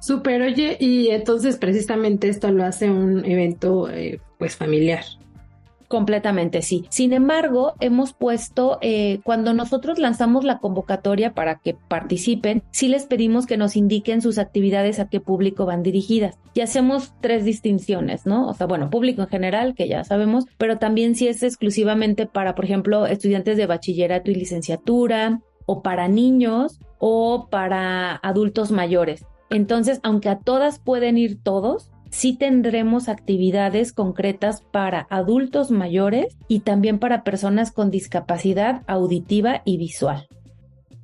Súper, 0.00 0.42
oye, 0.42 0.76
y 0.80 1.08
entonces 1.08 1.56
precisamente 1.56 2.28
esto 2.28 2.50
lo 2.50 2.64
hace 2.64 2.90
un 2.90 3.24
evento 3.24 3.88
eh, 3.90 4.20
pues 4.38 4.56
familiar. 4.56 5.04
Completamente, 5.94 6.62
sí. 6.62 6.86
Sin 6.88 7.12
embargo, 7.12 7.74
hemos 7.78 8.14
puesto, 8.14 8.78
eh, 8.80 9.20
cuando 9.22 9.54
nosotros 9.54 10.00
lanzamos 10.00 10.42
la 10.42 10.58
convocatoria 10.58 11.34
para 11.34 11.60
que 11.60 11.74
participen, 11.74 12.64
sí 12.72 12.88
les 12.88 13.06
pedimos 13.06 13.46
que 13.46 13.56
nos 13.56 13.76
indiquen 13.76 14.20
sus 14.20 14.38
actividades 14.38 14.98
a 14.98 15.08
qué 15.08 15.20
público 15.20 15.66
van 15.66 15.84
dirigidas. 15.84 16.36
Y 16.52 16.62
hacemos 16.62 17.14
tres 17.20 17.44
distinciones, 17.44 18.26
¿no? 18.26 18.48
O 18.48 18.54
sea, 18.54 18.66
bueno, 18.66 18.90
público 18.90 19.22
en 19.22 19.28
general, 19.28 19.76
que 19.76 19.86
ya 19.86 20.02
sabemos, 20.02 20.46
pero 20.58 20.78
también 20.78 21.14
si 21.14 21.28
es 21.28 21.44
exclusivamente 21.44 22.26
para, 22.26 22.56
por 22.56 22.64
ejemplo, 22.64 23.06
estudiantes 23.06 23.56
de 23.56 23.66
bachillerato 23.66 24.32
y 24.32 24.34
licenciatura, 24.34 25.42
o 25.64 25.80
para 25.80 26.08
niños, 26.08 26.80
o 26.98 27.46
para 27.52 28.16
adultos 28.16 28.72
mayores. 28.72 29.24
Entonces, 29.48 30.00
aunque 30.02 30.28
a 30.28 30.40
todas 30.40 30.80
pueden 30.80 31.18
ir 31.18 31.40
todos, 31.40 31.92
sí 32.14 32.36
tendremos 32.36 33.08
actividades 33.08 33.92
concretas 33.92 34.62
para 34.62 35.08
adultos 35.10 35.72
mayores 35.72 36.36
y 36.46 36.60
también 36.60 37.00
para 37.00 37.24
personas 37.24 37.72
con 37.72 37.90
discapacidad 37.90 38.82
auditiva 38.86 39.62
y 39.64 39.78
visual. 39.78 40.28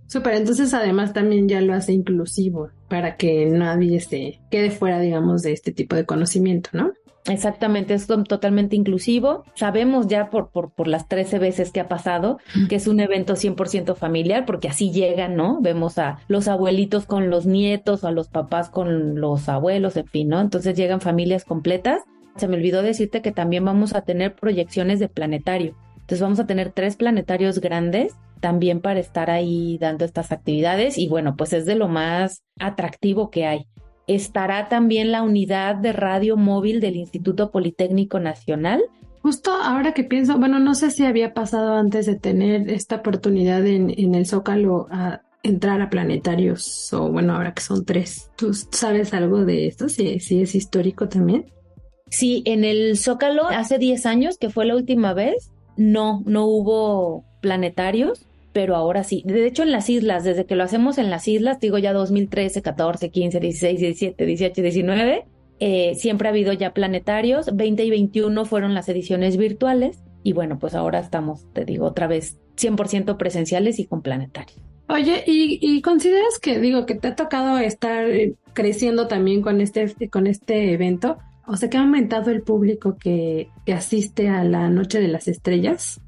Súper, 0.07 0.35
entonces 0.35 0.73
además 0.73 1.12
también 1.12 1.49
ya 1.49 1.61
lo 1.62 1.75
hace 1.75 1.93
inclusivo 1.93 2.71
para 2.88 3.17
que 3.17 3.47
nadie 3.47 4.00
se 4.00 4.40
quede 4.52 4.71
fuera, 4.71 5.00
digamos, 5.00 5.43
de 5.43 5.52
este 5.52 5.73
tipo 5.73 5.97
de 5.97 6.07
conocimiento, 6.07 6.71
¿no? 6.73 6.93
Exactamente, 7.27 7.95
es 7.95 8.07
totalmente 8.07 8.77
inclusivo. 8.77 9.45
Sabemos 9.55 10.09
ya 10.09 10.31
por, 10.31 10.50
por, 10.50 10.73
por 10.73 10.89
las 10.89 11.07
13 11.07 11.39
veces 11.39 11.71
que 11.71 11.81
ha 11.81 11.89
pasado 11.89 12.39
que 12.69 12.77
es 12.77 12.87
un 12.87 13.00
evento 13.00 13.35
100% 13.35 13.95
familiar, 13.95 14.47
porque 14.47 14.69
así 14.69 14.91
llegan, 14.91 15.37
¿no? 15.37 15.61
Vemos 15.61 15.99
a 15.99 16.21
los 16.29 16.49
abuelitos 16.49 17.05
con 17.05 17.29
los 17.29 17.47
nietos 17.47 18.05
o 18.05 18.09
a 18.09 18.12
los 18.12 18.29
papás 18.29 18.71
con 18.71 19.21
los 19.21 19.49
abuelos, 19.49 19.97
en 19.97 20.07
fin, 20.07 20.29
¿no? 20.29 20.41
Entonces 20.41 20.77
llegan 20.77 21.00
familias 21.00 21.45
completas. 21.45 22.03
Se 22.37 22.49
me 22.49 22.57
olvidó 22.57 22.83
decirte 22.83 23.21
que 23.21 23.33
también 23.33 23.65
vamos 23.65 23.95
a 23.95 24.03
tener 24.03 24.35
proyecciones 24.35 24.99
de 24.99 25.09
planetario. 25.09 25.75
Entonces 25.97 26.23
vamos 26.23 26.41
a 26.41 26.47
tener 26.47 26.73
tres 26.73 26.97
planetarios 26.97 27.61
grandes 27.61 28.15
también 28.41 28.81
para 28.81 28.99
estar 28.99 29.31
ahí 29.31 29.77
dando 29.79 30.07
estas 30.07 30.33
actividades 30.33 30.97
y 30.97 31.07
bueno, 31.07 31.37
pues 31.37 31.53
es 31.53 31.67
de 31.67 31.75
lo 31.75 31.89
más 31.89 32.43
atractivo 32.59 33.31
que 33.31 33.47
hay 33.47 33.67
estará 34.07 34.69
también 34.69 35.12
la 35.12 35.23
unidad 35.23 35.76
de 35.76 35.92
radio 35.92 36.37
móvil 36.37 36.80
del 36.80 36.97
Instituto 36.97 37.50
Politécnico 37.50 38.19
Nacional. 38.19 38.83
Justo 39.23 39.52
ahora 39.52 39.92
que 39.92 40.04
pienso, 40.04 40.38
bueno, 40.38 40.59
no 40.59 40.75
sé 40.75 40.90
si 40.90 41.04
había 41.04 41.35
pasado 41.35 41.75
antes 41.75 42.07
de 42.07 42.16
tener 42.16 42.71
esta 42.71 42.97
oportunidad 42.97 43.66
en, 43.66 44.14
el 44.14 44.26
Zócalo 44.26 44.87
a 44.90 45.21
entrar 45.42 45.80
a 45.80 45.90
planetarios, 45.90 46.92
o 46.92 47.11
bueno, 47.11 47.35
ahora 47.35 47.54
que 47.54 47.62
son 47.62 47.85
tres. 47.85 48.30
¿Tú 48.37 48.52
sabes 48.54 49.12
algo 49.14 49.45
de 49.45 49.66
esto? 49.66 49.88
Si, 49.88 50.21
si 50.21 50.42
es 50.42 50.54
histórico 50.54 51.09
también. 51.09 51.47
Sí, 52.11 52.42
en 52.47 52.64
el 52.64 52.97
Zócalo 52.99 53.47
hace 53.47 53.78
10 53.78 54.07
años, 54.07 54.38
que 54.38 54.50
fue 54.50 54.64
la 54.64 54.75
última 54.75 55.14
vez, 55.14 55.52
no, 55.76 56.23
no 56.26 56.47
hubo 56.47 57.25
planetarios 57.40 58.26
pero 58.52 58.76
ahora 58.76 59.04
sí. 59.04 59.23
De 59.25 59.47
hecho, 59.47 59.62
en 59.62 59.73
las 59.73 59.88
islas, 59.88 60.25
desde 60.25 60.47
que 60.47 60.57
lo 60.57 60.64
hacemos 60.64 60.99
en 60.99 61.11
las 61.11 61.28
islas, 61.28 61.61
digo 61.61 61.78
ya 61.78 61.92
2013, 61.92 62.62
14, 62.62 63.11
15, 63.11 63.40
16, 63.40 63.80
17, 63.80 64.26
18, 64.26 64.62
19, 64.62 65.25
siempre 65.95 66.28
ha 66.28 66.30
habido 66.30 66.52
ya 66.52 66.73
planetarios. 66.73 67.54
20 67.54 67.85
y 67.85 67.90
21 67.90 68.45
fueron 68.45 68.75
las 68.75 68.88
ediciones 68.88 69.37
virtuales. 69.37 70.02
Y 70.23 70.33
bueno, 70.33 70.59
pues 70.59 70.75
ahora 70.75 70.99
estamos, 70.99 71.47
te 71.52 71.64
digo, 71.64 71.87
otra 71.87 72.07
vez 72.07 72.38
100% 72.57 73.16
presenciales 73.16 73.78
y 73.78 73.87
con 73.87 74.02
planetarios. 74.02 74.61
Oye, 74.88 75.23
¿y, 75.25 75.80
consideras 75.83 76.40
que, 76.40 76.59
digo, 76.59 76.85
que 76.85 76.97
te 76.97 77.09
ha 77.09 77.14
tocado 77.14 77.59
estar 77.59 78.11
eh, 78.11 78.35
creciendo 78.54 79.07
también 79.07 79.40
con 79.40 79.61
este, 79.61 79.95
con 80.11 80.26
este 80.26 80.73
evento? 80.73 81.19
O 81.47 81.57
sea, 81.57 81.71
que 81.71 81.76
ha 81.76 81.83
aumentado 81.83 82.33
el 82.33 82.42
público 82.42 82.97
que, 82.99 83.49
que 83.64 83.73
asiste 83.73 84.28
a 84.28 84.42
la 84.42 84.69
Noche 84.69 85.00
de 85.00 85.07
las 85.07 85.28
Estrellas. 85.28 86.00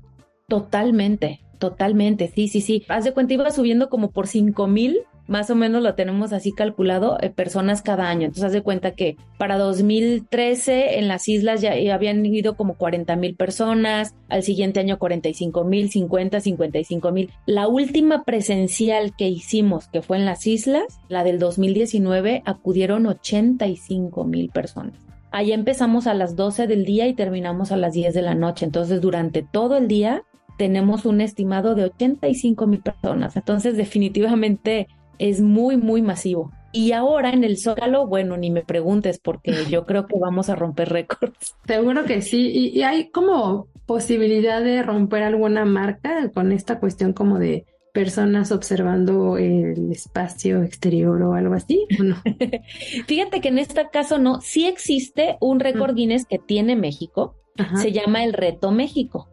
Totalmente, 0.49 1.42
Totalmente, 1.63 2.27
sí, 2.35 2.49
sí, 2.49 2.61
sí. 2.61 2.85
Haz 2.89 3.05
de 3.05 3.13
cuenta, 3.13 3.35
iba 3.35 3.49
subiendo 3.53 3.89
como 3.89 4.11
por 4.11 4.27
cinco 4.27 4.67
mil, 4.67 5.03
más 5.29 5.49
o 5.49 5.55
menos 5.55 5.81
lo 5.81 5.95
tenemos 5.95 6.33
así 6.33 6.51
calculado, 6.51 7.19
eh, 7.21 7.31
personas 7.31 7.83
cada 7.83 8.09
año. 8.09 8.23
Entonces, 8.23 8.43
haz 8.43 8.53
de 8.53 8.63
cuenta 8.63 8.97
que 8.97 9.17
para 9.39 9.59
2013 9.59 10.99
en 10.99 11.07
las 11.07 11.29
islas 11.29 11.61
ya, 11.61 11.75
habían 11.95 12.27
ido 12.27 12.57
como 12.57 12.75
40 12.75 13.15
mil 13.15 13.37
personas, 13.37 14.17
al 14.29 14.43
siguiente 14.43 14.81
año 14.81 14.99
45 14.99 15.63
mil, 15.63 15.89
50, 15.89 16.41
55 16.41 17.13
mil. 17.13 17.31
La 17.47 17.69
última 17.69 18.25
presencial 18.25 19.15
que 19.17 19.29
hicimos, 19.29 19.87
que 19.87 20.03
fue 20.03 20.17
en 20.17 20.25
las 20.25 20.45
islas, 20.49 20.99
la 21.09 21.23
del 21.23 21.39
2019, 21.39 22.43
acudieron 22.45 23.07
85 23.07 24.25
mil 24.25 24.49
personas. 24.49 24.95
Ahí 25.31 25.53
empezamos 25.53 26.09
a 26.09 26.15
las 26.15 26.35
12 26.35 26.67
del 26.67 26.85
día 26.85 27.07
y 27.07 27.15
terminamos 27.15 27.71
a 27.71 27.77
las 27.77 27.93
10 27.93 28.15
de 28.15 28.23
la 28.23 28.35
noche. 28.35 28.65
Entonces, 28.65 29.01
durante 29.01 29.45
todo 29.45 29.77
el 29.77 29.87
día 29.87 30.25
tenemos 30.59 31.05
un 31.05 31.21
estimado 31.21 31.75
de 31.75 31.85
85 31.85 32.67
mil 32.67 32.81
personas. 32.81 33.37
Entonces, 33.37 33.77
definitivamente 33.77 34.89
es 35.19 35.41
muy, 35.41 35.77
muy 35.77 36.03
masivo. 36.03 36.51
Y 36.73 36.93
ahora 36.93 37.31
en 37.31 37.45
el 37.45 37.59
Zócalo, 37.59 38.07
bueno, 38.07 38.37
ni 38.37 38.51
me 38.51 38.63
preguntes 38.63 39.19
porque 39.19 39.53
yo 39.71 39.85
creo 39.85 40.07
que 40.07 40.19
vamos 40.19 40.49
a 40.49 40.57
romper 40.57 40.89
récords. 40.89 41.55
Seguro 41.67 42.05
que 42.05 42.23
sí. 42.23 42.71
Y, 42.75 42.83
hay 42.83 43.11
como 43.11 43.69
posibilidad 43.87 44.63
de 44.63 44.83
romper 44.83 45.23
alguna 45.23 45.65
marca 45.65 46.31
con 46.33 46.51
esta 46.51 46.81
cuestión 46.81 47.13
como 47.13 47.39
de 47.39 47.67
personas 47.93 48.53
observando 48.53 49.37
el 49.37 49.93
espacio 49.93 50.63
exterior 50.63 51.21
o 51.23 51.35
algo 51.35 51.55
así, 51.55 51.87
no? 52.03 52.17
Fíjate 53.07 53.43
que 53.43 53.49
en 53.49 53.59
este 53.59 53.87
caso 53.93 54.19
no, 54.19 54.41
sí 54.41 54.67
existe 54.67 55.37
un 55.41 55.61
récord 55.61 55.95
Guinness 55.95 56.25
que 56.25 56.39
tiene 56.39 56.75
México, 56.75 57.37
se 57.77 57.93
llama 57.93 58.25
el 58.25 58.33
Reto 58.33 58.71
México. 58.71 59.29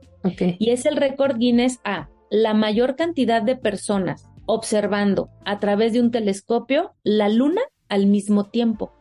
Y 0.60 0.72
es 0.72 0.86
el 0.86 0.96
récord 0.98 1.38
Guinness 1.38 1.80
a 1.84 2.10
la 2.30 2.54
mayor 2.54 2.96
cantidad 2.96 3.42
de 3.42 3.56
personas 3.56 4.30
observando 4.46 5.30
a 5.46 5.60
través 5.60 5.94
de 5.94 6.02
un 6.02 6.10
telescopio 6.10 6.94
la 7.04 7.30
luna 7.30 7.62
al 7.88 8.08
mismo 8.08 8.46
tiempo. 8.46 8.92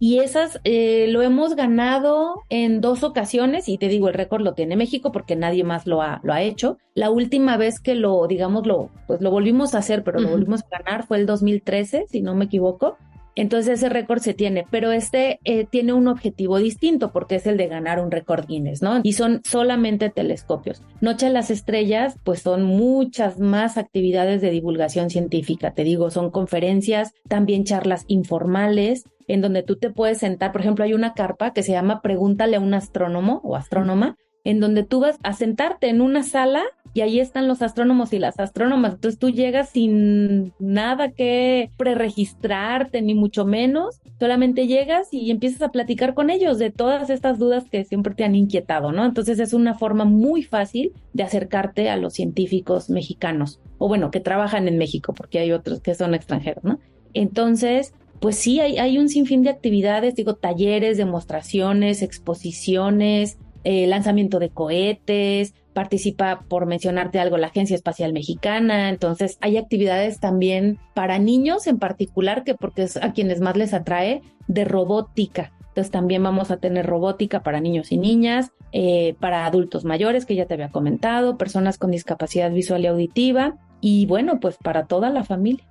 Y 0.00 0.18
esas 0.18 0.60
eh, 0.64 1.06
lo 1.08 1.22
hemos 1.22 1.54
ganado 1.54 2.42
en 2.48 2.80
dos 2.80 3.04
ocasiones 3.04 3.68
y 3.68 3.78
te 3.78 3.88
digo, 3.88 4.08
el 4.08 4.14
récord 4.14 4.42
lo 4.42 4.54
tiene 4.54 4.76
México 4.76 5.12
porque 5.12 5.36
nadie 5.36 5.62
más 5.62 5.86
lo 5.86 6.02
ha, 6.02 6.20
lo 6.24 6.32
ha 6.32 6.42
hecho. 6.42 6.76
La 6.94 7.10
última 7.10 7.56
vez 7.56 7.80
que 7.80 7.94
lo, 7.94 8.26
digamos, 8.26 8.66
lo, 8.66 8.90
pues 9.06 9.20
lo 9.20 9.30
volvimos 9.30 9.74
a 9.74 9.78
hacer, 9.78 10.02
pero 10.02 10.20
lo 10.20 10.28
volvimos 10.28 10.62
a 10.64 10.78
ganar 10.78 11.06
fue 11.06 11.18
el 11.18 11.26
2013, 11.26 12.06
si 12.08 12.20
no 12.20 12.34
me 12.34 12.46
equivoco. 12.46 12.96
Entonces 13.34 13.78
ese 13.78 13.88
récord 13.88 14.20
se 14.20 14.34
tiene, 14.34 14.66
pero 14.70 14.92
este 14.92 15.40
eh, 15.44 15.64
tiene 15.64 15.92
un 15.92 16.08
objetivo 16.08 16.58
distinto 16.58 17.12
porque 17.12 17.36
es 17.36 17.46
el 17.46 17.56
de 17.56 17.66
ganar 17.66 18.00
un 18.00 18.10
récord 18.10 18.46
Guinness, 18.46 18.82
¿no? 18.82 19.00
Y 19.02 19.14
son 19.14 19.40
solamente 19.44 20.10
telescopios. 20.10 20.82
Noche 21.00 21.26
de 21.26 21.32
las 21.32 21.50
Estrellas, 21.50 22.16
pues 22.24 22.42
son 22.42 22.62
muchas 22.62 23.38
más 23.38 23.78
actividades 23.78 24.40
de 24.42 24.50
divulgación 24.50 25.10
científica, 25.10 25.72
te 25.72 25.84
digo, 25.84 26.10
son 26.10 26.30
conferencias, 26.30 27.12
también 27.28 27.64
charlas 27.64 28.04
informales, 28.08 29.04
en 29.28 29.40
donde 29.40 29.62
tú 29.62 29.76
te 29.76 29.90
puedes 29.90 30.18
sentar, 30.18 30.52
por 30.52 30.60
ejemplo, 30.60 30.84
hay 30.84 30.94
una 30.94 31.14
carpa 31.14 31.52
que 31.52 31.62
se 31.62 31.72
llama 31.72 32.02
Pregúntale 32.02 32.56
a 32.56 32.60
un 32.60 32.74
astrónomo 32.74 33.40
o 33.44 33.56
astrónoma, 33.56 34.16
en 34.44 34.60
donde 34.60 34.82
tú 34.82 35.00
vas 35.00 35.18
a 35.22 35.32
sentarte 35.32 35.88
en 35.88 36.00
una 36.00 36.22
sala 36.22 36.64
y 36.94 37.00
ahí 37.00 37.20
están 37.20 37.48
los 37.48 37.62
astrónomos 37.62 38.12
y 38.12 38.18
las 38.18 38.38
astrónomas. 38.38 38.94
Entonces 38.94 39.18
tú 39.18 39.30
llegas 39.30 39.70
sin 39.70 40.52
nada 40.58 41.10
que 41.10 41.70
preregistrarte, 41.76 43.00
ni 43.00 43.14
mucho 43.14 43.46
menos. 43.46 44.00
Solamente 44.20 44.66
llegas 44.66 45.08
y 45.10 45.30
empiezas 45.30 45.62
a 45.62 45.70
platicar 45.70 46.14
con 46.14 46.28
ellos 46.30 46.58
de 46.58 46.70
todas 46.70 47.08
estas 47.10 47.38
dudas 47.38 47.64
que 47.70 47.84
siempre 47.84 48.14
te 48.14 48.24
han 48.24 48.34
inquietado, 48.34 48.92
¿no? 48.92 49.04
Entonces 49.04 49.38
es 49.38 49.54
una 49.54 49.74
forma 49.74 50.04
muy 50.04 50.42
fácil 50.42 50.92
de 51.14 51.22
acercarte 51.22 51.88
a 51.88 51.96
los 51.96 52.12
científicos 52.12 52.90
mexicanos, 52.90 53.60
o 53.78 53.88
bueno, 53.88 54.10
que 54.10 54.20
trabajan 54.20 54.68
en 54.68 54.78
México, 54.78 55.14
porque 55.14 55.38
hay 55.38 55.52
otros 55.52 55.80
que 55.80 55.94
son 55.94 56.14
extranjeros, 56.14 56.62
¿no? 56.62 56.78
Entonces, 57.14 57.94
pues 58.20 58.36
sí, 58.36 58.60
hay, 58.60 58.78
hay 58.78 58.98
un 58.98 59.08
sinfín 59.08 59.42
de 59.42 59.50
actividades, 59.50 60.14
digo, 60.14 60.34
talleres, 60.34 60.96
demostraciones, 60.96 62.02
exposiciones, 62.02 63.38
eh, 63.64 63.86
lanzamiento 63.86 64.38
de 64.38 64.50
cohetes, 64.50 65.54
participa, 65.72 66.44
por 66.48 66.66
mencionarte 66.66 67.18
algo, 67.18 67.36
la 67.36 67.48
Agencia 67.48 67.74
Espacial 67.74 68.12
Mexicana, 68.12 68.88
entonces 68.88 69.38
hay 69.40 69.56
actividades 69.56 70.20
también 70.20 70.78
para 70.94 71.18
niños 71.18 71.66
en 71.66 71.78
particular, 71.78 72.44
que 72.44 72.54
porque 72.54 72.82
es 72.82 72.96
a 72.96 73.12
quienes 73.12 73.40
más 73.40 73.56
les 73.56 73.74
atrae, 73.74 74.22
de 74.48 74.64
robótica. 74.64 75.52
Entonces 75.68 75.90
también 75.90 76.22
vamos 76.22 76.50
a 76.50 76.58
tener 76.58 76.84
robótica 76.84 77.42
para 77.42 77.60
niños 77.60 77.92
y 77.92 77.96
niñas, 77.96 78.52
eh, 78.72 79.16
para 79.20 79.46
adultos 79.46 79.84
mayores, 79.84 80.26
que 80.26 80.34
ya 80.34 80.46
te 80.46 80.54
había 80.54 80.68
comentado, 80.68 81.38
personas 81.38 81.78
con 81.78 81.90
discapacidad 81.90 82.50
visual 82.50 82.82
y 82.82 82.88
auditiva, 82.88 83.56
y 83.80 84.06
bueno, 84.06 84.38
pues 84.38 84.58
para 84.58 84.84
toda 84.84 85.08
la 85.08 85.24
familia. 85.24 85.64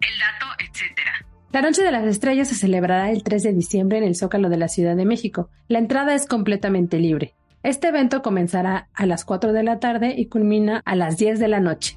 El 0.00 0.18
dato, 0.18 0.46
etcétera. 0.58 1.12
La 1.52 1.60
Noche 1.60 1.82
de 1.82 1.92
las 1.92 2.04
Estrellas 2.04 2.48
se 2.48 2.54
celebrará 2.54 3.10
el 3.10 3.22
3 3.22 3.42
de 3.42 3.52
diciembre 3.52 3.98
en 3.98 4.04
el 4.04 4.16
Zócalo 4.16 4.48
de 4.48 4.56
la 4.56 4.68
Ciudad 4.68 4.96
de 4.96 5.04
México. 5.04 5.50
La 5.68 5.78
entrada 5.78 6.14
es 6.14 6.26
completamente 6.26 6.98
libre. 6.98 7.34
Este 7.62 7.88
evento 7.88 8.22
comenzará 8.22 8.88
a 8.92 9.06
las 9.06 9.24
4 9.24 9.52
de 9.52 9.62
la 9.62 9.78
tarde 9.78 10.14
y 10.16 10.26
culmina 10.26 10.82
a 10.84 10.96
las 10.96 11.16
10 11.16 11.38
de 11.38 11.46
la 11.48 11.60
noche. 11.60 11.96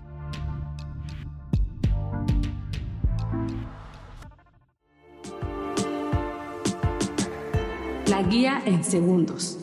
La 8.07 8.21
guía 8.29 8.61
en 8.65 8.83
segundos. 8.83 9.57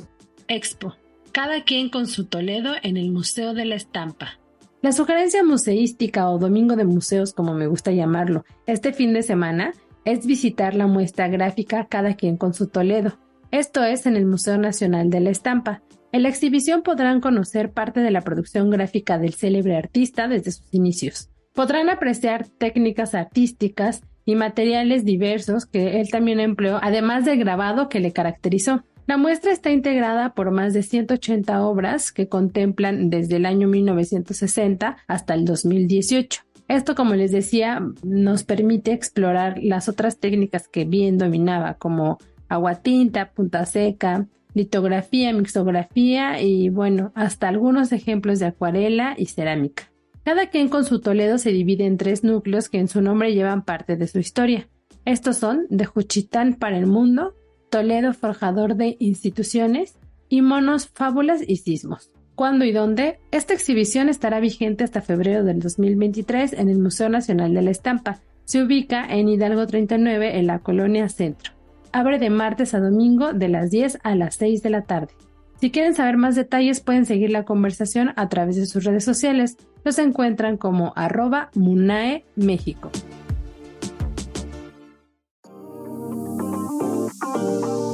Expo. 0.48 0.96
Cada 1.30 1.62
quien 1.62 1.88
con 1.88 2.08
su 2.08 2.26
Toledo 2.26 2.72
en 2.82 2.96
el 2.96 3.12
Museo 3.12 3.54
de 3.54 3.64
la 3.64 3.76
Estampa. 3.76 4.40
La 4.82 4.90
sugerencia 4.90 5.44
museística 5.44 6.28
o 6.28 6.38
domingo 6.38 6.74
de 6.74 6.84
museos, 6.84 7.32
como 7.32 7.54
me 7.54 7.68
gusta 7.68 7.92
llamarlo, 7.92 8.44
este 8.66 8.92
fin 8.92 9.12
de 9.12 9.22
semana 9.22 9.72
es 10.04 10.26
visitar 10.26 10.74
la 10.74 10.88
muestra 10.88 11.28
gráfica 11.28 11.86
Cada 11.86 12.16
quien 12.16 12.36
con 12.36 12.54
su 12.54 12.66
Toledo. 12.66 13.16
Esto 13.52 13.84
es 13.84 14.06
en 14.06 14.16
el 14.16 14.24
Museo 14.24 14.56
Nacional 14.56 15.10
de 15.10 15.20
la 15.20 15.28
Estampa. 15.28 15.82
En 16.10 16.22
la 16.22 16.30
exhibición 16.30 16.80
podrán 16.80 17.20
conocer 17.20 17.70
parte 17.70 18.00
de 18.00 18.10
la 18.10 18.22
producción 18.22 18.70
gráfica 18.70 19.18
del 19.18 19.34
célebre 19.34 19.76
artista 19.76 20.26
desde 20.26 20.52
sus 20.52 20.72
inicios. 20.72 21.28
Podrán 21.52 21.90
apreciar 21.90 22.48
técnicas 22.48 23.14
artísticas 23.14 24.04
y 24.24 24.36
materiales 24.36 25.04
diversos 25.04 25.66
que 25.66 26.00
él 26.00 26.08
también 26.10 26.40
empleó, 26.40 26.78
además 26.80 27.26
del 27.26 27.40
grabado 27.40 27.90
que 27.90 28.00
le 28.00 28.12
caracterizó. 28.12 28.84
La 29.06 29.18
muestra 29.18 29.52
está 29.52 29.70
integrada 29.70 30.32
por 30.32 30.50
más 30.50 30.72
de 30.72 30.82
180 30.82 31.62
obras 31.62 32.10
que 32.10 32.28
contemplan 32.28 33.10
desde 33.10 33.36
el 33.36 33.44
año 33.44 33.68
1960 33.68 34.96
hasta 35.06 35.34
el 35.34 35.44
2018. 35.44 36.40
Esto, 36.68 36.94
como 36.94 37.14
les 37.16 37.32
decía, 37.32 37.82
nos 38.02 38.44
permite 38.44 38.92
explorar 38.92 39.58
las 39.60 39.90
otras 39.90 40.16
técnicas 40.16 40.68
que 40.68 40.86
bien 40.86 41.18
dominaba, 41.18 41.74
como 41.74 42.16
agua 42.54 42.76
tinta, 42.76 43.32
punta 43.32 43.66
seca, 43.66 44.26
litografía, 44.54 45.32
mixografía 45.32 46.40
y 46.40 46.68
bueno, 46.68 47.12
hasta 47.14 47.48
algunos 47.48 47.92
ejemplos 47.92 48.38
de 48.38 48.46
acuarela 48.46 49.14
y 49.16 49.26
cerámica. 49.26 49.90
Cada 50.24 50.46
quien 50.50 50.68
con 50.68 50.84
su 50.84 51.00
Toledo 51.00 51.38
se 51.38 51.50
divide 51.50 51.84
en 51.84 51.96
tres 51.96 52.22
núcleos 52.22 52.68
que 52.68 52.78
en 52.78 52.88
su 52.88 53.00
nombre 53.00 53.34
llevan 53.34 53.64
parte 53.64 53.96
de 53.96 54.06
su 54.06 54.18
historia. 54.18 54.68
Estos 55.04 55.36
son 55.36 55.66
de 55.68 55.84
Juchitán 55.84 56.54
para 56.54 56.78
el 56.78 56.86
mundo, 56.86 57.34
Toledo 57.70 58.12
forjador 58.12 58.76
de 58.76 58.96
instituciones 59.00 59.96
y 60.28 60.42
monos, 60.42 60.88
fábulas 60.88 61.42
y 61.46 61.56
sismos. 61.56 62.12
¿Cuándo 62.34 62.64
y 62.64 62.72
dónde? 62.72 63.18
Esta 63.30 63.54
exhibición 63.54 64.08
estará 64.08 64.40
vigente 64.40 64.84
hasta 64.84 65.02
febrero 65.02 65.44
del 65.44 65.60
2023 65.60 66.54
en 66.54 66.68
el 66.68 66.78
Museo 66.78 67.08
Nacional 67.08 67.52
de 67.52 67.62
la 67.62 67.70
Estampa. 67.70 68.20
Se 68.44 68.62
ubica 68.62 69.04
en 69.06 69.28
Hidalgo 69.28 69.66
39 69.66 70.38
en 70.38 70.46
la 70.46 70.60
colonia 70.60 71.08
Centro. 71.08 71.52
Abre 71.92 72.18
de 72.18 72.30
martes 72.30 72.72
a 72.72 72.80
domingo 72.80 73.34
de 73.34 73.48
las 73.48 73.70
10 73.70 73.98
a 74.02 74.14
las 74.14 74.36
6 74.36 74.62
de 74.62 74.70
la 74.70 74.82
tarde. 74.82 75.12
Si 75.60 75.70
quieren 75.70 75.94
saber 75.94 76.16
más 76.16 76.34
detalles 76.34 76.80
pueden 76.80 77.04
seguir 77.04 77.30
la 77.30 77.44
conversación 77.44 78.14
a 78.16 78.28
través 78.28 78.56
de 78.56 78.66
sus 78.66 78.82
redes 78.82 79.04
sociales. 79.04 79.58
Los 79.84 79.98
encuentran 79.98 80.56
como 80.56 80.92
arroba 80.96 81.50
Munae 81.54 82.24
México. 82.34 82.90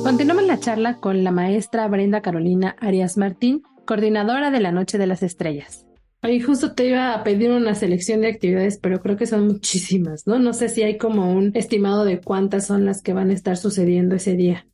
Continuamos 0.05 0.45
la 0.45 0.61
charla 0.61 0.99
con 0.99 1.25
la 1.25 1.33
maestra 1.33 1.89
Brenda 1.89 2.23
Carolina 2.23 2.77
Arias 2.81 3.17
Martín, 3.17 3.63
coordinadora 3.85 4.51
de 4.51 4.61
la 4.61 4.73
Noche 4.73 4.97
de 4.97 5.07
las 5.07 5.23
Estrellas. 5.23 5.88
Ahí 6.21 6.41
justo 6.41 6.75
te 6.75 6.89
iba 6.89 7.15
a 7.15 7.23
pedir 7.23 7.51
una 7.51 7.75
selección 7.75 8.21
de 8.21 8.29
actividades, 8.29 8.79
pero 8.79 9.01
creo 9.01 9.17
que 9.17 9.27
son 9.27 9.47
muchísimas, 9.47 10.27
¿no? 10.27 10.39
No 10.39 10.53
sé 10.53 10.69
si 10.69 10.83
hay 10.83 10.99
como 10.99 11.33
un 11.33 11.53
estimado 11.55 12.05
de 12.05 12.21
cuántas 12.21 12.67
son 12.67 12.85
las 12.85 13.03
que 13.03 13.13
van 13.13 13.31
a 13.31 13.35
estar 13.35 13.57
sucediendo 13.57 14.17
ese 14.17 14.35
día. 14.35 14.67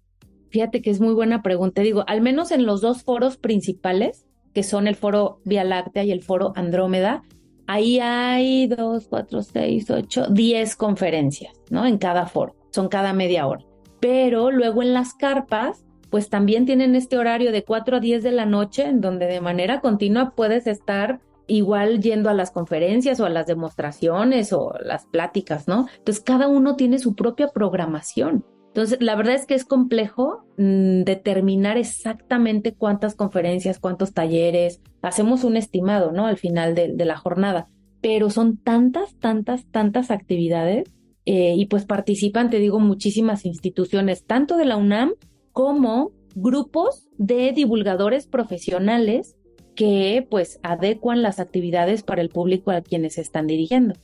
Fíjate 0.50 0.80
que 0.80 0.90
es 0.90 1.00
muy 1.00 1.12
buena 1.12 1.42
pregunta. 1.42 1.82
Digo, 1.82 2.04
al 2.06 2.22
menos 2.22 2.50
en 2.50 2.64
los 2.64 2.80
dos 2.80 3.02
foros 3.02 3.36
principales, 3.36 4.26
que 4.54 4.62
son 4.62 4.86
el 4.86 4.94
foro 4.94 5.40
Vía 5.44 5.64
Láctea 5.64 6.04
y 6.04 6.12
el 6.12 6.22
foro 6.22 6.52
Andrómeda, 6.56 7.22
ahí 7.66 7.98
hay 8.00 8.66
dos, 8.66 9.06
cuatro, 9.08 9.42
seis, 9.42 9.90
ocho, 9.90 10.26
diez 10.30 10.76
conferencias, 10.76 11.52
¿no? 11.70 11.84
En 11.84 11.98
cada 11.98 12.26
foro. 12.26 12.56
Son 12.70 12.88
cada 12.88 13.12
media 13.12 13.46
hora 13.46 13.64
pero 14.04 14.50
luego 14.50 14.82
en 14.82 14.92
las 14.92 15.14
carpas, 15.14 15.82
pues 16.10 16.28
también 16.28 16.66
tienen 16.66 16.94
este 16.94 17.16
horario 17.16 17.52
de 17.52 17.64
4 17.64 17.96
a 17.96 18.00
10 18.00 18.22
de 18.22 18.32
la 18.32 18.44
noche, 18.44 18.84
en 18.84 19.00
donde 19.00 19.24
de 19.24 19.40
manera 19.40 19.80
continua 19.80 20.34
puedes 20.36 20.66
estar 20.66 21.20
igual 21.46 22.00
yendo 22.00 22.30
a 22.30 22.34
las 22.34 22.50
conferencias 22.50 23.20
o 23.20 23.26
a 23.26 23.30
las 23.30 23.46
demostraciones 23.46 24.52
o 24.52 24.74
las 24.82 25.06
pláticas, 25.06 25.68
¿no? 25.68 25.86
Entonces 25.98 26.22
cada 26.22 26.48
uno 26.48 26.76
tiene 26.76 26.98
su 26.98 27.14
propia 27.14 27.48
programación. 27.48 28.44
Entonces, 28.68 28.98
la 29.00 29.14
verdad 29.14 29.34
es 29.34 29.46
que 29.46 29.54
es 29.54 29.64
complejo 29.64 30.46
mm, 30.58 31.02
determinar 31.02 31.76
exactamente 31.76 32.74
cuántas 32.74 33.14
conferencias, 33.14 33.78
cuántos 33.78 34.12
talleres, 34.12 34.80
hacemos 35.00 35.44
un 35.44 35.56
estimado, 35.56 36.10
¿no? 36.10 36.26
Al 36.26 36.38
final 36.38 36.74
de 36.74 37.04
la 37.04 37.16
jornada, 37.16 37.68
pero 38.00 38.30
son 38.30 38.58
tantas, 38.58 39.16
tantas, 39.20 39.64
tantas 39.70 40.10
actividades 40.10 40.92
eh, 41.26 41.54
y 41.56 41.66
pues 41.66 41.86
participan, 41.86 42.50
te 42.50 42.58
digo, 42.58 42.80
muchísimas 42.80 43.46
instituciones, 43.46 44.26
tanto 44.26 44.56
de 44.56 44.66
la 44.66 44.76
UNAM 44.76 45.14
como 45.52 46.12
grupos 46.34 47.08
de 47.16 47.52
divulgadores 47.52 48.26
profesionales 48.26 49.36
que 49.74 50.26
pues 50.28 50.60
adecuan 50.62 51.22
las 51.22 51.40
actividades 51.40 52.02
para 52.02 52.22
el 52.22 52.28
público 52.28 52.70
a 52.70 52.80
quienes 52.80 53.14
se 53.14 53.20
están 53.20 53.46
dirigiendo. 53.46 53.94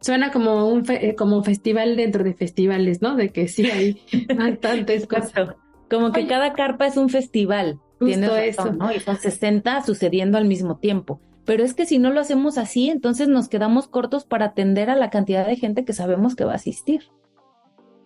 Suena 0.00 0.30
como 0.30 0.68
un, 0.68 0.84
como 1.16 1.36
un 1.36 1.44
festival 1.44 1.96
dentro 1.96 2.22
de 2.22 2.34
festivales, 2.34 3.02
¿no? 3.02 3.16
De 3.16 3.30
que 3.30 3.48
sí 3.48 3.70
hay 3.70 4.00
bastantes 4.36 5.06
cosas. 5.06 5.54
Como 5.90 6.12
que 6.12 6.26
cada 6.26 6.52
carpa 6.52 6.86
es 6.86 6.96
un 6.96 7.08
festival. 7.08 7.80
Justo 7.98 8.36
eso. 8.36 8.72
¿no? 8.72 8.92
Y 8.92 9.00
son 9.00 9.16
60 9.16 9.82
sucediendo 9.82 10.36
al 10.36 10.44
mismo 10.44 10.78
tiempo. 10.78 11.20
Pero 11.44 11.64
es 11.64 11.74
que 11.74 11.86
si 11.86 11.98
no 11.98 12.10
lo 12.10 12.20
hacemos 12.20 12.58
así, 12.58 12.90
entonces 12.90 13.28
nos 13.28 13.48
quedamos 13.48 13.86
cortos 13.86 14.24
para 14.24 14.46
atender 14.46 14.90
a 14.90 14.96
la 14.96 15.10
cantidad 15.10 15.46
de 15.46 15.56
gente 15.56 15.84
que 15.84 15.92
sabemos 15.92 16.34
que 16.34 16.44
va 16.44 16.52
a 16.52 16.56
asistir. 16.56 17.04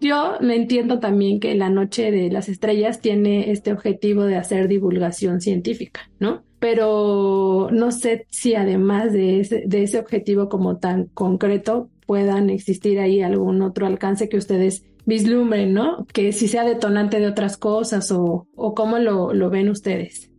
Yo 0.00 0.38
me 0.40 0.56
entiendo 0.56 0.98
también 0.98 1.40
que 1.40 1.54
la 1.54 1.68
Noche 1.68 2.10
de 2.10 2.30
las 2.30 2.48
Estrellas 2.48 3.00
tiene 3.00 3.50
este 3.50 3.72
objetivo 3.72 4.24
de 4.24 4.36
hacer 4.36 4.66
divulgación 4.66 5.40
científica, 5.40 6.10
¿no? 6.18 6.42
Pero 6.58 7.68
no 7.70 7.92
sé 7.92 8.26
si 8.30 8.54
además 8.54 9.12
de 9.12 9.40
ese, 9.40 9.62
de 9.66 9.82
ese 9.82 9.98
objetivo 9.98 10.48
como 10.48 10.78
tan 10.78 11.06
concreto 11.06 11.90
puedan 12.06 12.50
existir 12.50 12.98
ahí 12.98 13.20
algún 13.20 13.62
otro 13.62 13.86
alcance 13.86 14.28
que 14.28 14.38
ustedes 14.38 14.84
vislumbren, 15.04 15.74
¿no? 15.74 16.06
Que 16.12 16.32
si 16.32 16.48
sea 16.48 16.64
detonante 16.64 17.20
de 17.20 17.26
otras 17.26 17.56
cosas 17.56 18.10
o, 18.10 18.46
o 18.56 18.74
cómo 18.74 18.98
lo, 18.98 19.34
lo 19.34 19.50
ven 19.50 19.68
ustedes. 19.68 20.30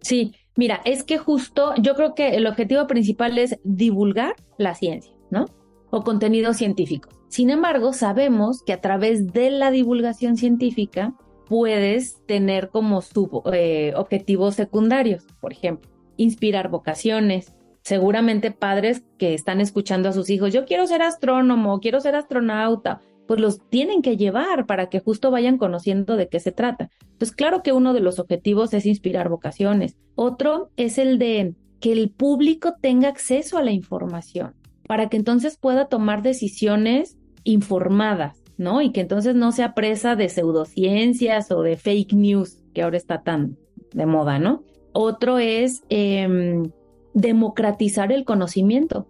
Sí, 0.00 0.32
Mira, 0.54 0.82
es 0.84 1.02
que 1.02 1.16
justo 1.16 1.72
yo 1.80 1.94
creo 1.94 2.14
que 2.14 2.36
el 2.36 2.46
objetivo 2.46 2.86
principal 2.86 3.38
es 3.38 3.58
divulgar 3.64 4.34
la 4.58 4.74
ciencia, 4.74 5.12
¿no? 5.30 5.46
O 5.94 6.04
contenido 6.04 6.54
científico. 6.54 7.10
Sin 7.28 7.50
embargo, 7.50 7.92
sabemos 7.92 8.62
que 8.62 8.72
a 8.72 8.80
través 8.80 9.26
de 9.34 9.50
la 9.50 9.70
divulgación 9.70 10.38
científica 10.38 11.14
puedes 11.46 12.24
tener 12.24 12.70
como 12.70 13.02
su, 13.02 13.42
eh, 13.52 13.92
objetivos 13.94 14.54
secundarios, 14.54 15.26
por 15.38 15.52
ejemplo, 15.52 15.90
inspirar 16.16 16.70
vocaciones. 16.70 17.54
Seguramente 17.82 18.52
padres 18.52 19.02
que 19.18 19.34
están 19.34 19.60
escuchando 19.60 20.08
a 20.08 20.12
sus 20.12 20.30
hijos, 20.30 20.50
yo 20.54 20.64
quiero 20.64 20.86
ser 20.86 21.02
astrónomo, 21.02 21.80
quiero 21.80 22.00
ser 22.00 22.14
astronauta, 22.14 23.02
pues 23.28 23.38
los 23.38 23.60
tienen 23.68 24.00
que 24.00 24.16
llevar 24.16 24.64
para 24.64 24.88
que 24.88 25.00
justo 25.00 25.30
vayan 25.30 25.58
conociendo 25.58 26.16
de 26.16 26.28
qué 26.28 26.40
se 26.40 26.52
trata. 26.52 26.88
Pues 27.18 27.32
claro 27.32 27.62
que 27.62 27.72
uno 27.72 27.92
de 27.92 28.00
los 28.00 28.18
objetivos 28.18 28.72
es 28.72 28.86
inspirar 28.86 29.28
vocaciones. 29.28 29.98
Otro 30.14 30.70
es 30.78 30.96
el 30.96 31.18
de 31.18 31.54
que 31.80 31.92
el 31.92 32.08
público 32.08 32.76
tenga 32.80 33.08
acceso 33.08 33.58
a 33.58 33.62
la 33.62 33.72
información 33.72 34.54
para 34.92 35.08
que 35.08 35.16
entonces 35.16 35.56
pueda 35.56 35.86
tomar 35.86 36.20
decisiones 36.20 37.16
informadas, 37.44 38.42
¿no? 38.58 38.82
Y 38.82 38.92
que 38.92 39.00
entonces 39.00 39.34
no 39.34 39.50
sea 39.50 39.72
presa 39.72 40.16
de 40.16 40.28
pseudociencias 40.28 41.50
o 41.50 41.62
de 41.62 41.78
fake 41.78 42.12
news, 42.12 42.58
que 42.74 42.82
ahora 42.82 42.98
está 42.98 43.22
tan 43.22 43.56
de 43.94 44.04
moda, 44.04 44.38
¿no? 44.38 44.64
Otro 44.92 45.38
es 45.38 45.82
em, 45.88 46.70
democratizar 47.14 48.12
el 48.12 48.26
conocimiento. 48.26 49.08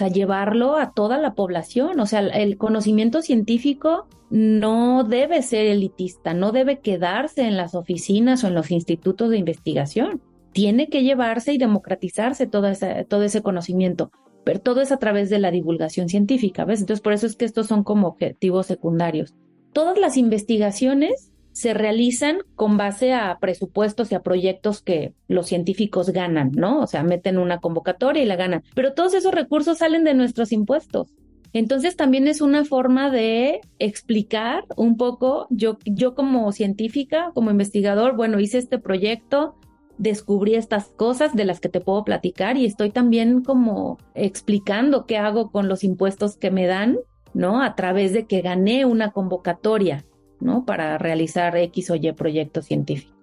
sea, 0.00 0.08
llevarlo 0.08 0.76
a 0.76 0.94
toda 0.94 1.16
la 1.16 1.36
población. 1.36 2.00
O 2.00 2.06
sea, 2.06 2.26
el 2.26 2.56
conocimiento 2.56 3.22
científico 3.22 4.08
no 4.30 5.04
debe 5.04 5.42
ser 5.42 5.66
elitista, 5.66 6.34
no 6.34 6.50
debe 6.50 6.80
quedarse 6.80 7.42
en 7.42 7.56
las 7.56 7.76
oficinas 7.76 8.42
o 8.42 8.48
en 8.48 8.54
los 8.54 8.72
institutos 8.72 9.30
de 9.30 9.38
investigación. 9.38 10.20
Tiene 10.50 10.88
que 10.88 11.04
llevarse 11.04 11.52
y 11.52 11.58
democratizarse 11.58 12.48
todo 12.48 12.66
todo 13.08 13.22
ese 13.22 13.42
conocimiento, 13.42 14.10
todo 14.58 14.80
es 14.80 14.90
a 14.92 14.98
través 14.98 15.30
de 15.30 15.38
la 15.38 15.50
divulgación 15.50 16.08
científica, 16.08 16.64
¿ves? 16.64 16.80
Entonces, 16.80 17.02
por 17.02 17.12
eso 17.12 17.26
es 17.26 17.36
que 17.36 17.44
estos 17.44 17.66
son 17.68 17.84
como 17.84 18.08
objetivos 18.08 18.66
secundarios. 18.66 19.34
Todas 19.72 19.98
las 19.98 20.16
investigaciones 20.16 21.30
se 21.52 21.74
realizan 21.74 22.38
con 22.54 22.76
base 22.76 23.12
a 23.12 23.36
presupuestos 23.40 24.12
y 24.12 24.14
a 24.14 24.22
proyectos 24.22 24.82
que 24.82 25.14
los 25.28 25.46
científicos 25.46 26.10
ganan, 26.10 26.52
¿no? 26.52 26.80
O 26.80 26.86
sea, 26.86 27.02
meten 27.02 27.38
una 27.38 27.58
convocatoria 27.58 28.22
y 28.22 28.26
la 28.26 28.36
ganan. 28.36 28.62
Pero 28.74 28.94
todos 28.94 29.14
esos 29.14 29.32
recursos 29.32 29.78
salen 29.78 30.04
de 30.04 30.14
nuestros 30.14 30.52
impuestos. 30.52 31.12
Entonces 31.52 31.96
también 31.96 32.28
es 32.28 32.40
una 32.40 32.64
forma 32.64 33.10
de 33.10 33.60
explicar 33.78 34.64
un 34.76 34.96
poco, 34.96 35.48
yo, 35.50 35.78
yo 35.84 36.14
como 36.14 36.52
científica, 36.52 37.32
como 37.34 37.50
investigador, 37.50 38.14
bueno, 38.16 38.38
hice 38.38 38.58
este 38.58 38.78
proyecto, 38.78 39.56
descubrí 40.00 40.54
estas 40.54 40.86
cosas 40.86 41.36
de 41.36 41.44
las 41.44 41.60
que 41.60 41.68
te 41.68 41.80
puedo 41.80 42.04
platicar 42.04 42.56
y 42.56 42.64
estoy 42.64 42.90
también 42.90 43.42
como 43.42 43.98
explicando 44.14 45.04
qué 45.04 45.18
hago 45.18 45.50
con 45.50 45.68
los 45.68 45.84
impuestos 45.84 46.38
que 46.38 46.50
me 46.50 46.66
dan, 46.66 46.98
¿no? 47.34 47.62
A 47.62 47.74
través 47.74 48.14
de 48.14 48.26
que 48.26 48.40
gané 48.40 48.86
una 48.86 49.10
convocatoria, 49.10 50.06
¿no? 50.40 50.64
Para 50.64 50.96
realizar 50.96 51.54
X 51.54 51.90
o 51.90 51.96
Y 51.96 52.12
proyecto 52.12 52.62
científico. 52.62 53.14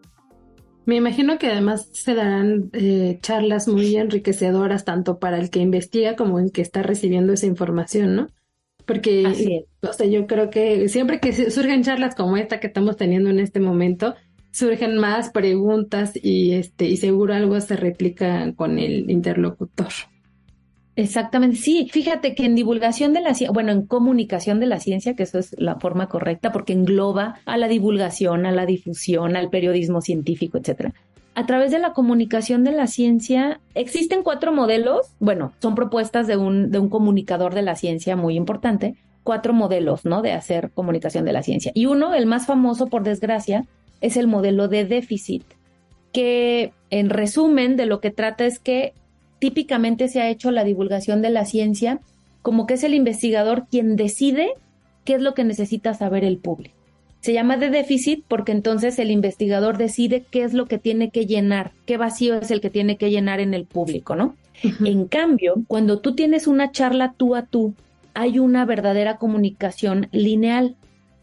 Me 0.85 0.95
imagino 0.95 1.39
que 1.39 1.47
además 1.47 1.89
se 1.91 2.13
darán 2.13 2.69
eh, 2.73 3.17
charlas 3.21 3.67
muy 3.67 3.95
enriquecedoras 3.95 4.85
tanto 4.85 5.17
para 5.17 5.39
el 5.39 5.49
que 5.49 5.59
investiga 5.59 6.15
como 6.15 6.37
el 6.37 6.51
que 6.51 6.61
está 6.61 6.83
recibiendo 6.83 7.33
esa 7.33 7.47
información, 7.47 8.15
¿no? 8.15 8.27
Porque, 8.85 9.65
o 9.81 9.93
sea, 9.93 10.05
yo 10.05 10.27
creo 10.27 10.49
que 10.51 10.87
siempre 10.89 11.19
que 11.19 11.33
surgen 11.51 11.83
charlas 11.83 12.15
como 12.15 12.37
esta 12.37 12.59
que 12.59 12.67
estamos 12.67 12.95
teniendo 12.95 13.31
en 13.31 13.39
este 13.39 13.59
momento, 13.59 14.15
surgen 14.57 14.97
más 14.97 15.29
preguntas 15.29 16.13
y 16.15 16.53
este 16.53 16.85
y 16.85 16.97
seguro 16.97 17.33
algo 17.33 17.59
se 17.61 17.75
replica 17.75 18.51
con 18.55 18.79
el 18.79 19.09
interlocutor. 19.11 19.89
Exactamente, 20.95 21.57
sí. 21.57 21.87
Fíjate 21.91 22.33
que 22.33 22.45
en 22.45 22.55
divulgación 22.55 23.13
de 23.13 23.21
la 23.21 23.35
ciencia, 23.35 23.51
bueno, 23.51 23.71
en 23.71 23.85
comunicación 23.85 24.59
de 24.59 24.65
la 24.65 24.79
ciencia, 24.79 25.15
que 25.15 25.23
eso 25.23 25.37
es 25.37 25.55
la 25.59 25.75
forma 25.75 26.09
correcta, 26.09 26.51
porque 26.51 26.73
engloba 26.73 27.35
a 27.45 27.57
la 27.57 27.67
divulgación, 27.67 28.47
a 28.47 28.51
la 28.51 28.65
difusión, 28.65 29.35
al 29.35 29.51
periodismo 29.51 30.01
científico, 30.01 30.57
etcétera. 30.57 30.95
A 31.35 31.45
través 31.45 31.69
de 31.71 31.77
la 31.77 31.93
comunicación 31.93 32.63
de 32.63 32.71
la 32.71 32.87
ciencia 32.87 33.59
existen 33.75 34.23
cuatro 34.23 34.51
modelos, 34.51 35.13
bueno, 35.19 35.53
son 35.61 35.75
propuestas 35.75 36.25
de 36.25 36.35
un, 36.35 36.71
de 36.71 36.79
un 36.79 36.89
comunicador 36.89 37.53
de 37.53 37.61
la 37.61 37.75
ciencia 37.75 38.15
muy 38.15 38.35
importante, 38.35 38.95
cuatro 39.21 39.53
modelos, 39.53 40.03
¿no? 40.03 40.23
De 40.23 40.31
hacer 40.31 40.71
comunicación 40.71 41.25
de 41.25 41.33
la 41.33 41.43
ciencia. 41.43 41.71
Y 41.75 41.85
uno, 41.85 42.15
el 42.15 42.25
más 42.25 42.47
famoso, 42.47 42.87
por 42.87 43.03
desgracia, 43.03 43.67
es 44.01 44.17
el 44.17 44.27
modelo 44.27 44.67
de 44.67 44.85
déficit, 44.85 45.43
que 46.13 46.73
en 46.89 47.09
resumen 47.09 47.75
de 47.75 47.85
lo 47.85 47.99
que 47.99 48.11
trata 48.11 48.45
es 48.45 48.59
que 48.59 48.93
típicamente 49.39 50.07
se 50.07 50.21
ha 50.21 50.29
hecho 50.29 50.51
la 50.51 50.63
divulgación 50.63 51.21
de 51.21 51.29
la 51.29 51.45
ciencia 51.45 51.99
como 52.41 52.65
que 52.65 52.75
es 52.75 52.83
el 52.83 52.93
investigador 52.93 53.67
quien 53.69 53.95
decide 53.95 54.53
qué 55.03 55.15
es 55.15 55.21
lo 55.21 55.33
que 55.33 55.43
necesita 55.43 55.93
saber 55.93 56.23
el 56.23 56.37
público. 56.37 56.75
Se 57.19 57.33
llama 57.33 57.57
de 57.57 57.69
déficit 57.69 58.23
porque 58.27 58.51
entonces 58.51 58.99
el 58.99 59.11
investigador 59.11 59.77
decide 59.77 60.23
qué 60.31 60.43
es 60.43 60.53
lo 60.53 60.65
que 60.65 60.77
tiene 60.77 61.09
que 61.09 61.25
llenar, 61.25 61.71
qué 61.85 61.97
vacío 61.97 62.35
es 62.35 62.51
el 62.51 62.61
que 62.61 62.69
tiene 62.69 62.97
que 62.97 63.09
llenar 63.09 63.39
en 63.39 63.53
el 63.53 63.65
público, 63.65 64.15
¿no? 64.15 64.35
En 64.83 65.07
cambio, 65.07 65.55
cuando 65.67 65.99
tú 65.99 66.15
tienes 66.15 66.47
una 66.47 66.71
charla 66.71 67.13
tú 67.17 67.35
a 67.35 67.43
tú, 67.43 67.73
hay 68.13 68.39
una 68.39 68.65
verdadera 68.65 69.17
comunicación 69.17 70.07
lineal. 70.11 70.75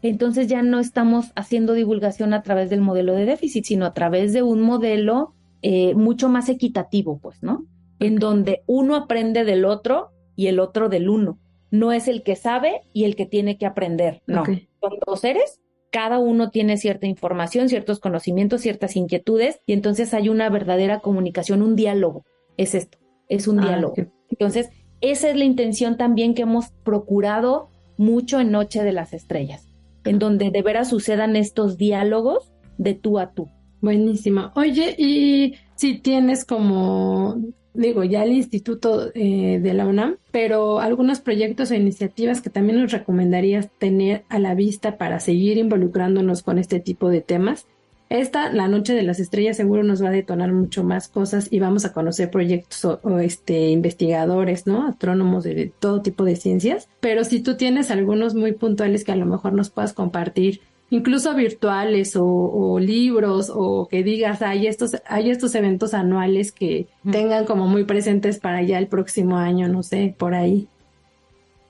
Entonces 0.07 0.47
ya 0.47 0.61
no 0.61 0.79
estamos 0.79 1.31
haciendo 1.35 1.73
divulgación 1.73 2.33
a 2.33 2.43
través 2.43 2.69
del 2.69 2.81
modelo 2.81 3.13
de 3.13 3.25
déficit, 3.25 3.65
sino 3.65 3.85
a 3.85 3.93
través 3.93 4.33
de 4.33 4.43
un 4.43 4.61
modelo 4.61 5.33
eh, 5.61 5.95
mucho 5.95 6.29
más 6.29 6.49
equitativo, 6.49 7.19
pues, 7.19 7.41
¿no? 7.41 7.65
en 7.99 8.17
donde 8.17 8.63
uno 8.67 8.95
aprende 8.95 9.43
del 9.45 9.65
otro 9.65 10.11
y 10.35 10.47
el 10.47 10.59
otro 10.59 10.89
del 10.89 11.09
uno. 11.09 11.39
No 11.71 11.91
es 11.91 12.07
el 12.07 12.23
que 12.23 12.35
sabe 12.35 12.81
y 12.93 13.05
el 13.05 13.15
que 13.15 13.25
tiene 13.25 13.57
que 13.57 13.65
aprender, 13.65 14.21
no. 14.27 14.43
Son 14.45 14.99
dos 15.05 15.19
seres, 15.19 15.59
cada 15.91 16.19
uno 16.19 16.51
tiene 16.51 16.77
cierta 16.77 17.07
información, 17.07 17.69
ciertos 17.69 17.99
conocimientos, 17.99 18.61
ciertas 18.61 18.95
inquietudes 18.95 19.59
y 19.65 19.73
entonces 19.73 20.13
hay 20.13 20.29
una 20.29 20.49
verdadera 20.49 20.99
comunicación, 20.99 21.61
un 21.61 21.75
diálogo. 21.75 22.23
Es 22.57 22.75
esto, 22.75 22.97
es 23.27 23.47
un 23.47 23.59
ah, 23.59 23.67
diálogo. 23.67 23.95
Entonces, 24.29 24.69
esa 25.01 25.29
es 25.29 25.35
la 25.35 25.45
intención 25.45 25.97
también 25.97 26.33
que 26.33 26.43
hemos 26.43 26.69
procurado 26.83 27.69
mucho 27.97 28.39
en 28.39 28.51
Noche 28.51 28.83
de 28.83 28.91
las 28.91 29.13
Estrellas, 29.13 29.67
en 30.05 30.19
donde 30.19 30.51
de 30.51 30.61
veras 30.61 30.89
sucedan 30.89 31.35
estos 31.35 31.77
diálogos 31.77 32.51
de 32.77 32.93
tú 32.93 33.19
a 33.19 33.31
tú. 33.31 33.49
Buenísima. 33.81 34.51
Oye, 34.55 34.95
y 34.97 35.55
si 35.75 35.99
tienes 35.99 36.45
como 36.45 37.35
digo, 37.75 38.03
ya 38.03 38.23
el 38.23 38.31
Instituto 38.31 39.11
eh, 39.13 39.59
de 39.61 39.73
la 39.73 39.85
UNAM, 39.85 40.17
pero 40.31 40.79
algunos 40.79 41.19
proyectos 41.19 41.71
o 41.71 41.75
iniciativas 41.75 42.41
que 42.41 42.49
también 42.49 42.79
nos 42.79 42.91
recomendarías 42.91 43.69
tener 43.77 44.23
a 44.29 44.39
la 44.39 44.55
vista 44.55 44.97
para 44.97 45.19
seguir 45.19 45.57
involucrándonos 45.57 46.41
con 46.41 46.57
este 46.57 46.79
tipo 46.79 47.09
de 47.09 47.21
temas. 47.21 47.67
Esta, 48.09 48.53
la 48.53 48.67
Noche 48.67 48.93
de 48.93 49.01
las 49.01 49.19
Estrellas, 49.19 49.57
seguro 49.57 49.83
nos 49.83 50.03
va 50.03 50.09
a 50.09 50.11
detonar 50.11 50.53
mucho 50.53 50.83
más 50.83 51.07
cosas 51.07 51.47
y 51.51 51.59
vamos 51.59 51.85
a 51.85 51.93
conocer 51.93 52.29
proyectos 52.29 52.85
o, 52.85 53.19
este, 53.19 53.69
investigadores, 53.69 54.67
¿no? 54.67 54.87
Astrónomos 54.87 55.43
de 55.43 55.71
todo 55.79 56.01
tipo 56.01 56.23
de 56.23 56.35
ciencias. 56.35 56.87
Pero 56.99 57.23
si 57.23 57.39
tú 57.39 57.57
tienes 57.57 57.89
algunos 57.89 58.35
muy 58.35 58.51
puntuales 58.51 59.03
que 59.03 59.11
a 59.11 59.15
lo 59.15 59.25
mejor 59.25 59.53
nos 59.53 59.71
puedas 59.71 59.93
compartir 59.93 60.61
incluso 60.91 61.33
virtuales 61.33 62.13
o, 62.15 62.77
libros 62.79 63.51
o 63.53 63.87
que 63.87 64.03
digas 64.03 64.43
hay 64.43 64.67
estos 64.67 64.97
hay 65.07 65.31
estos 65.31 65.55
eventos 65.55 65.95
anuales 65.95 66.51
que 66.51 66.87
tengan 67.11 67.45
como 67.45 67.67
muy 67.67 67.85
presentes 67.85 68.39
para 68.39 68.61
ya 68.61 68.77
el 68.77 68.87
próximo 68.87 69.37
año 69.37 69.67
no 69.67 69.81
sé 69.81 70.13
por 70.15 70.35
ahí 70.35 70.67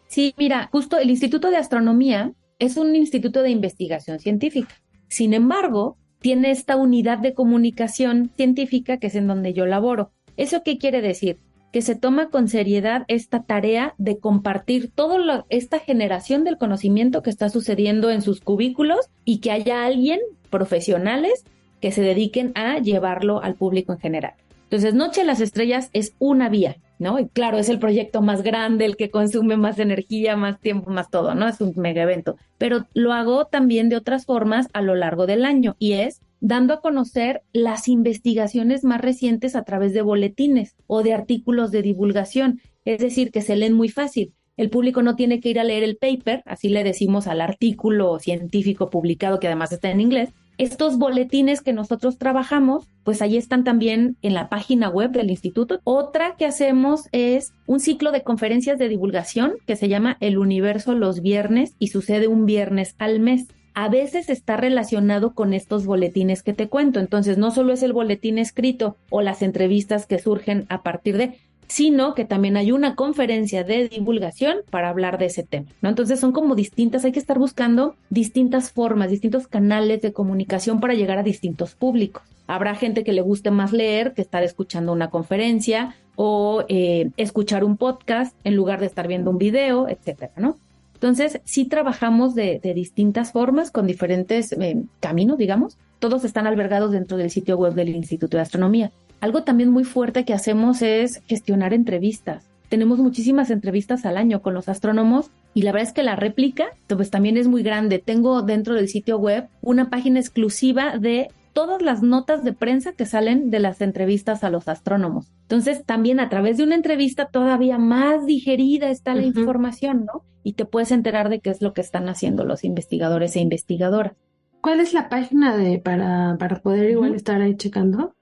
sí 0.08 0.34
mira 0.38 0.68
justo 0.72 0.98
el 0.98 1.10
Instituto 1.10 1.50
de 1.50 1.58
Astronomía 1.58 2.34
es 2.60 2.76
un 2.76 2.94
instituto 2.96 3.42
de 3.42 3.52
investigación 3.52 4.20
científica 4.20 4.76
sin 5.08 5.34
embargo 5.34 5.98
tiene 6.26 6.50
esta 6.50 6.76
unidad 6.76 7.20
de 7.20 7.36
comunicación 7.36 8.32
científica 8.36 8.98
que 8.98 9.06
es 9.06 9.16
en 9.16 9.28
donde 9.28 9.54
yo 9.54 9.68
laboro 9.68 10.10
eso 10.38 10.64
qué 10.66 10.80
quiere 10.80 11.00
decir 11.00 11.38
que 11.72 11.84
se 11.84 11.94
toma 11.94 12.32
con 12.32 12.48
seriedad 12.48 13.04
esta 13.08 13.44
tarea 13.44 13.94
de 14.00 14.18
compartir 14.18 14.90
toda 14.90 15.46
esta 15.50 15.78
generación 15.78 16.44
del 16.44 16.58
conocimiento 16.58 17.22
que 17.22 17.30
está 17.30 17.50
sucediendo 17.50 18.10
en 18.10 18.24
sus 18.24 18.42
cubículos 18.42 19.02
y 19.24 19.38
que 19.38 19.52
haya 19.52 19.86
alguien, 19.86 20.20
profesionales, 20.50 21.46
que 21.80 21.92
se 21.92 22.02
dediquen 22.02 22.54
a 22.56 22.80
llevarlo 22.80 23.44
al 23.44 23.54
público 23.54 23.94
en 23.94 24.00
general. 24.00 24.34
Entonces, 24.66 24.94
Noche 24.94 25.22
de 25.22 25.28
las 25.28 25.42
Estrellas 25.42 25.90
es 25.94 26.14
una 26.20 26.50
vía, 26.50 26.78
¿no? 27.00 27.20
Y 27.20 27.28
claro, 27.28 27.58
es 27.58 27.70
el 27.70 27.80
proyecto 27.80 28.22
más 28.22 28.42
grande, 28.42 28.86
el 28.86 28.98
que 28.98 29.12
consume 29.12 29.58
más 29.58 29.80
energía, 29.80 30.36
más 30.36 30.60
tiempo, 30.60 30.90
más 30.90 31.10
todo, 31.10 31.36
¿no? 31.36 31.48
Es 31.48 31.62
un 31.62 31.74
mega 31.76 32.04
evento. 32.04 32.36
Pero 32.58 32.88
lo 32.94 33.14
hago 33.14 33.46
también 33.46 33.90
de 33.90 33.96
otras 33.96 34.26
formas 34.26 34.68
a 34.74 34.82
lo 34.82 34.96
largo 34.96 35.28
del 35.28 35.46
año 35.46 35.76
y 35.78 35.94
es 35.94 36.22
dando 36.40 36.74
a 36.74 36.82
conocer 36.82 37.42
las 37.54 37.88
investigaciones 37.88 38.84
más 38.84 39.02
recientes 39.02 39.56
a 39.56 39.64
través 39.64 39.94
de 39.94 40.02
boletines 40.02 40.76
o 40.88 41.04
de 41.04 41.14
artículos 41.14 41.72
de 41.72 41.82
divulgación, 41.82 42.60
es 42.86 43.00
decir, 43.00 43.32
que 43.32 43.42
se 43.42 43.56
leen 43.56 43.74
muy 43.74 43.90
fácil. 43.90 44.34
El 44.58 44.70
público 44.70 45.02
no 45.02 45.16
tiene 45.16 45.40
que 45.40 45.50
ir 45.50 45.60
a 45.60 45.64
leer 45.64 45.84
el 45.84 45.98
paper, 45.98 46.42
así 46.46 46.70
le 46.70 46.84
decimos 46.84 47.28
al 47.28 47.42
artículo 47.42 48.20
científico 48.20 48.90
publicado 48.90 49.40
que 49.40 49.48
además 49.48 49.72
está 49.72 49.90
en 49.90 50.02
inglés. 50.02 50.30
Estos 50.58 50.98
boletines 50.98 51.62
que 51.62 51.74
nosotros 51.74 52.18
trabajamos, 52.18 52.88
pues 53.04 53.22
ahí 53.22 53.38
están 53.38 53.64
también 53.64 54.18
en 54.22 54.34
la 54.34 54.50
página 54.50 54.90
web 54.90 55.12
del 55.12 55.30
instituto. 55.30 55.80
Otra 55.84 56.36
que 56.38 56.46
hacemos 56.46 57.10
es 57.12 57.54
un 57.66 57.80
ciclo 57.80 58.12
de 58.12 58.24
conferencias 58.24 58.80
de 58.80 58.90
divulgación 58.90 59.54
que 59.68 59.76
se 59.76 59.90
llama 59.90 60.18
El 60.20 60.38
Universo 60.38 60.96
los 60.96 61.22
viernes 61.22 61.76
y 61.80 61.88
sucede 61.88 62.28
un 62.28 62.46
viernes 62.46 62.96
al 62.98 63.20
mes 63.20 63.48
a 63.76 63.90
veces 63.90 64.30
está 64.30 64.56
relacionado 64.56 65.34
con 65.34 65.54
estos 65.54 65.86
boletines 65.86 66.44
que 66.44 66.54
te 66.54 66.70
cuento. 66.70 67.02
Entonces, 67.02 67.38
no 67.38 67.52
solo 67.52 67.74
es 67.74 67.84
el 67.84 67.92
boletín 67.92 68.38
escrito 68.38 68.96
o 69.10 69.22
las 69.22 69.42
entrevistas 69.42 70.08
que 70.08 70.18
surgen 70.18 70.66
a 70.70 70.82
partir 70.82 71.18
de, 71.18 71.38
sino 71.68 72.14
que 72.14 72.26
también 72.26 72.58
hay 72.58 72.72
una 72.72 72.96
conferencia 72.96 73.64
de 73.64 73.88
divulgación 73.88 74.58
para 74.70 74.90
hablar 74.90 75.18
de 75.18 75.26
ese 75.26 75.44
tema, 75.44 75.68
¿no? 75.82 75.90
Entonces 75.90 76.20
son 76.20 76.32
como 76.32 76.56
distintas, 76.56 77.06
hay 77.06 77.12
que 77.12 77.20
estar 77.20 77.40
buscando 77.40 77.96
distintas 78.10 78.72
formas, 78.72 79.10
distintos 79.10 79.48
canales 79.48 80.02
de 80.02 80.14
comunicación 80.14 80.80
para 80.80 80.94
llegar 80.94 81.18
a 81.18 81.24
distintos 81.24 81.76
públicos. 81.76 82.24
Habrá 82.48 82.76
gente 82.76 83.04
que 83.04 83.14
le 83.14 83.22
guste 83.22 83.50
más 83.50 83.74
leer 83.74 84.14
que 84.14 84.22
estar 84.22 84.44
escuchando 84.44 84.94
una 84.94 85.10
conferencia 85.10 85.96
o 86.16 86.64
eh, 86.70 87.10
escuchar 87.18 87.64
un 87.64 87.78
podcast 87.78 88.36
en 88.44 88.56
lugar 88.56 88.80
de 88.80 88.86
estar 88.86 89.08
viendo 89.08 89.32
un 89.32 89.38
video, 89.38 89.90
etcétera, 89.90 90.32
¿no? 90.38 90.58
Entonces, 90.94 91.42
sí 91.44 91.66
trabajamos 91.66 92.36
de, 92.36 92.60
distintas 92.74 93.32
formas, 93.32 93.70
con 93.70 93.86
diferentes 93.86 94.54
eh, 94.54 94.82
caminos, 95.02 95.38
digamos. 95.38 95.78
Todos 96.00 96.24
están 96.24 96.48
albergados 96.48 96.92
dentro 96.92 97.18
del 97.18 97.30
sitio 97.30 97.58
web 97.58 97.74
del 97.74 97.90
Instituto 97.90 98.38
de 98.38 98.42
Astronomía. 98.42 98.92
Algo 99.22 99.44
también 99.44 99.72
muy 99.72 99.84
fuerte 99.84 100.26
que 100.26 100.34
hacemos 100.34 100.82
es 100.82 101.22
gestionar 101.28 101.74
entrevistas. 101.74 102.50
tenemos 102.70 103.00
muchísimas 103.00 103.52
entrevistas 103.52 104.06
al 104.06 104.18
año 104.18 104.42
con 104.42 104.54
los 104.54 104.68
astrónomos 104.68 105.30
y 105.54 105.62
la 105.62 105.72
verdad 105.72 105.88
es 105.88 105.94
que 105.94 106.04
la 106.04 106.16
réplica 106.16 106.66
pues 106.88 107.10
también 107.10 107.38
es 107.38 107.48
muy 107.48 107.64
grande. 107.64 108.00
Tengo 108.00 108.42
dentro 108.42 108.74
del 108.74 108.90
sitio 108.90 109.18
web 109.18 109.48
una 109.62 109.90
página 109.90 110.20
exclusiva 110.20 110.98
de 110.98 111.30
todas 111.54 111.82
las 111.82 112.04
notas 112.04 112.44
de 112.44 112.52
prensa 112.52 112.92
que 112.92 113.06
salen 113.06 113.50
de 113.50 113.60
las 113.60 113.80
entrevistas 113.80 114.44
a 114.44 114.50
los 114.50 114.68
astrónomos. 114.68 115.32
Entonces, 115.44 115.86
también 115.86 116.20
a 116.20 116.28
través 116.28 116.58
de 116.58 116.64
una 116.64 116.76
entrevista 116.76 117.28
todavía 117.28 117.78
más 117.78 118.26
digerida 118.26 118.90
está 118.90 119.16
la 119.16 119.24
información, 119.24 120.06
¿no? 120.06 120.26
Y 120.44 120.54
te 120.54 120.66
puedes 120.66 120.92
enterar 120.92 121.30
de 121.30 121.40
qué 121.40 121.52
es 121.52 121.62
lo 121.62 121.74
que 121.74 121.80
están 121.80 122.10
haciendo 122.10 122.44
los 122.44 122.66
investigadores 122.66 123.38
e 123.38 123.40
investigadoras. 123.40 124.18
¿Cuál 124.60 124.82
es 124.82 124.94
la 124.94 125.08
página 125.08 125.56
de 125.56 125.80
para, 125.80 126.36
para 126.38 126.60
poder 126.60 126.90
igual 126.90 127.16
estar 127.16 127.40
ahí 127.42 127.56
checando? 127.56 128.14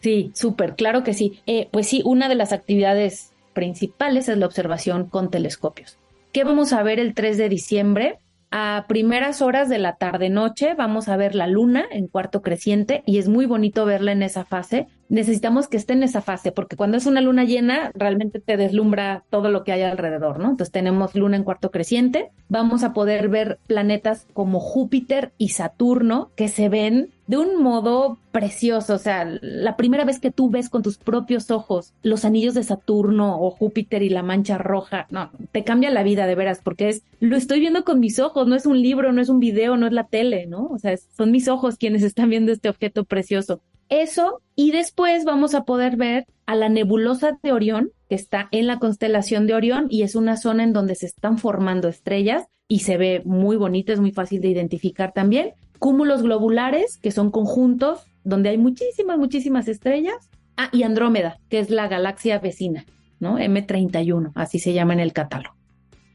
Sí, 0.00 0.32
súper, 0.34 0.74
claro 0.74 1.02
que 1.02 1.14
sí. 1.14 1.40
Eh, 1.46 1.68
pues 1.70 1.86
sí, 1.86 2.02
una 2.04 2.28
de 2.28 2.34
las 2.34 2.52
actividades 2.52 3.32
principales 3.54 4.28
es 4.28 4.36
la 4.36 4.46
observación 4.46 5.06
con 5.06 5.30
telescopios. 5.30 5.96
¿Qué 6.32 6.44
vamos 6.44 6.72
a 6.72 6.82
ver 6.82 7.00
el 7.00 7.14
3 7.14 7.38
de 7.38 7.48
diciembre? 7.48 8.18
A 8.52 8.86
primeras 8.88 9.42
horas 9.42 9.68
de 9.68 9.78
la 9.78 9.94
tarde-noche 9.94 10.74
vamos 10.74 11.08
a 11.08 11.16
ver 11.16 11.36
la 11.36 11.46
luna 11.46 11.84
en 11.88 12.08
cuarto 12.08 12.42
creciente 12.42 13.04
y 13.06 13.18
es 13.18 13.28
muy 13.28 13.46
bonito 13.46 13.84
verla 13.84 14.10
en 14.10 14.24
esa 14.24 14.44
fase. 14.44 14.88
Necesitamos 15.10 15.66
que 15.66 15.76
esté 15.76 15.92
en 15.92 16.04
esa 16.04 16.22
fase 16.22 16.52
porque 16.52 16.76
cuando 16.76 16.96
es 16.96 17.04
una 17.04 17.20
luna 17.20 17.42
llena 17.42 17.90
realmente 17.94 18.38
te 18.38 18.56
deslumbra 18.56 19.24
todo 19.28 19.50
lo 19.50 19.64
que 19.64 19.72
hay 19.72 19.82
alrededor, 19.82 20.38
¿no? 20.38 20.50
Entonces 20.50 20.70
tenemos 20.70 21.16
luna 21.16 21.36
en 21.36 21.42
cuarto 21.42 21.72
creciente, 21.72 22.30
vamos 22.48 22.84
a 22.84 22.92
poder 22.92 23.28
ver 23.28 23.58
planetas 23.66 24.28
como 24.32 24.60
Júpiter 24.60 25.32
y 25.36 25.48
Saturno 25.48 26.30
que 26.36 26.46
se 26.46 26.68
ven 26.68 27.10
de 27.26 27.38
un 27.38 27.62
modo 27.62 28.18
precioso. 28.32 28.94
O 28.94 28.98
sea, 28.98 29.24
la 29.40 29.76
primera 29.76 30.04
vez 30.04 30.18
que 30.18 30.30
tú 30.30 30.50
ves 30.50 30.68
con 30.68 30.82
tus 30.82 30.98
propios 30.98 31.50
ojos 31.50 31.92
los 32.02 32.24
anillos 32.24 32.54
de 32.54 32.62
Saturno 32.62 33.40
o 33.40 33.50
Júpiter 33.50 34.02
y 34.02 34.10
la 34.10 34.22
mancha 34.22 34.58
roja, 34.58 35.06
no, 35.10 35.30
te 35.52 35.64
cambia 35.64 35.90
la 35.90 36.02
vida 36.02 36.26
de 36.26 36.34
veras, 36.34 36.60
porque 36.62 36.88
es, 36.88 37.02
lo 37.20 37.36
estoy 37.36 37.60
viendo 37.60 37.84
con 37.84 38.00
mis 38.00 38.18
ojos, 38.18 38.46
no 38.46 38.56
es 38.56 38.66
un 38.66 38.80
libro, 38.80 39.12
no 39.12 39.20
es 39.20 39.28
un 39.28 39.40
video, 39.40 39.76
no 39.76 39.86
es 39.86 39.92
la 39.92 40.08
tele, 40.08 40.46
¿no? 40.46 40.66
O 40.66 40.78
sea, 40.78 40.96
son 40.96 41.30
mis 41.30 41.48
ojos 41.48 41.76
quienes 41.76 42.02
están 42.02 42.30
viendo 42.30 42.52
este 42.52 42.68
objeto 42.68 43.04
precioso. 43.04 43.60
Eso, 43.90 44.40
y 44.56 44.70
después 44.70 45.24
vamos 45.24 45.54
a 45.54 45.64
poder 45.64 45.96
ver 45.96 46.26
a 46.46 46.54
la 46.54 46.68
nebulosa 46.68 47.38
de 47.42 47.52
Orión, 47.52 47.90
que 48.08 48.14
está 48.14 48.48
en 48.52 48.66
la 48.66 48.78
constelación 48.78 49.46
de 49.46 49.54
Orión 49.54 49.86
y 49.90 50.02
es 50.02 50.14
una 50.14 50.36
zona 50.36 50.64
en 50.64 50.72
donde 50.72 50.94
se 50.94 51.06
están 51.06 51.38
formando 51.38 51.88
estrellas 51.88 52.46
y 52.68 52.80
se 52.80 52.96
ve 52.96 53.22
muy 53.24 53.56
bonita, 53.56 53.92
es 53.92 54.00
muy 54.00 54.12
fácil 54.12 54.40
de 54.40 54.48
identificar 54.48 55.12
también 55.12 55.52
cúmulos 55.80 56.22
globulares, 56.22 56.98
que 56.98 57.10
son 57.10 57.32
conjuntos 57.32 58.06
donde 58.22 58.50
hay 58.50 58.58
muchísimas, 58.58 59.18
muchísimas 59.18 59.66
estrellas. 59.66 60.30
Ah, 60.56 60.68
y 60.72 60.84
Andrómeda, 60.84 61.38
que 61.48 61.58
es 61.58 61.70
la 61.70 61.88
galaxia 61.88 62.38
vecina, 62.38 62.84
¿no? 63.18 63.38
M31, 63.38 64.30
así 64.36 64.60
se 64.60 64.72
llama 64.72 64.92
en 64.92 65.00
el 65.00 65.12
catálogo. 65.12 65.56